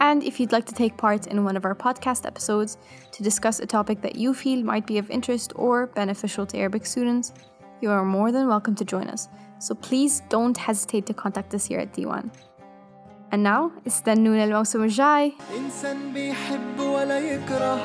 And 0.00 0.24
if 0.24 0.40
you'd 0.40 0.52
like 0.52 0.66
to 0.66 0.74
take 0.74 0.96
part 0.96 1.28
in 1.28 1.44
one 1.44 1.56
of 1.56 1.64
our 1.64 1.74
podcast 1.74 2.26
episodes 2.26 2.76
to 3.12 3.22
discuss 3.22 3.60
a 3.60 3.66
topic 3.66 4.00
that 4.02 4.16
you 4.16 4.34
feel 4.34 4.62
might 4.64 4.86
be 4.86 4.98
of 4.98 5.10
interest 5.10 5.52
or 5.54 5.86
beneficial 5.86 6.44
to 6.46 6.58
Arabic 6.58 6.84
students, 6.86 7.32
you 7.80 7.90
are 7.90 8.04
more 8.04 8.32
than 8.32 8.48
welcome 8.48 8.74
to 8.74 8.84
join 8.84 9.06
us. 9.08 9.28
So 9.58 9.74
please 9.74 10.22
don't 10.28 10.56
hesitate 10.56 11.06
to 11.06 11.14
contact 11.14 11.54
us 11.54 11.66
here 11.66 11.78
at 11.78 11.92
D1. 11.92 12.30
And 13.32 13.42
now, 13.42 13.70
استنونا 13.86 14.44
الموسم 14.44 14.82
الجاي 14.82 15.32
إنسان 15.56 16.12
بيحب 16.12 16.80
ولا 16.80 17.18
يكره 17.18 17.78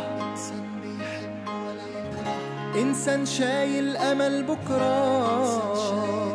إنسان 2.76 3.26
شايل 3.26 3.98
أمل 3.98 4.44
بكرة 4.44 6.31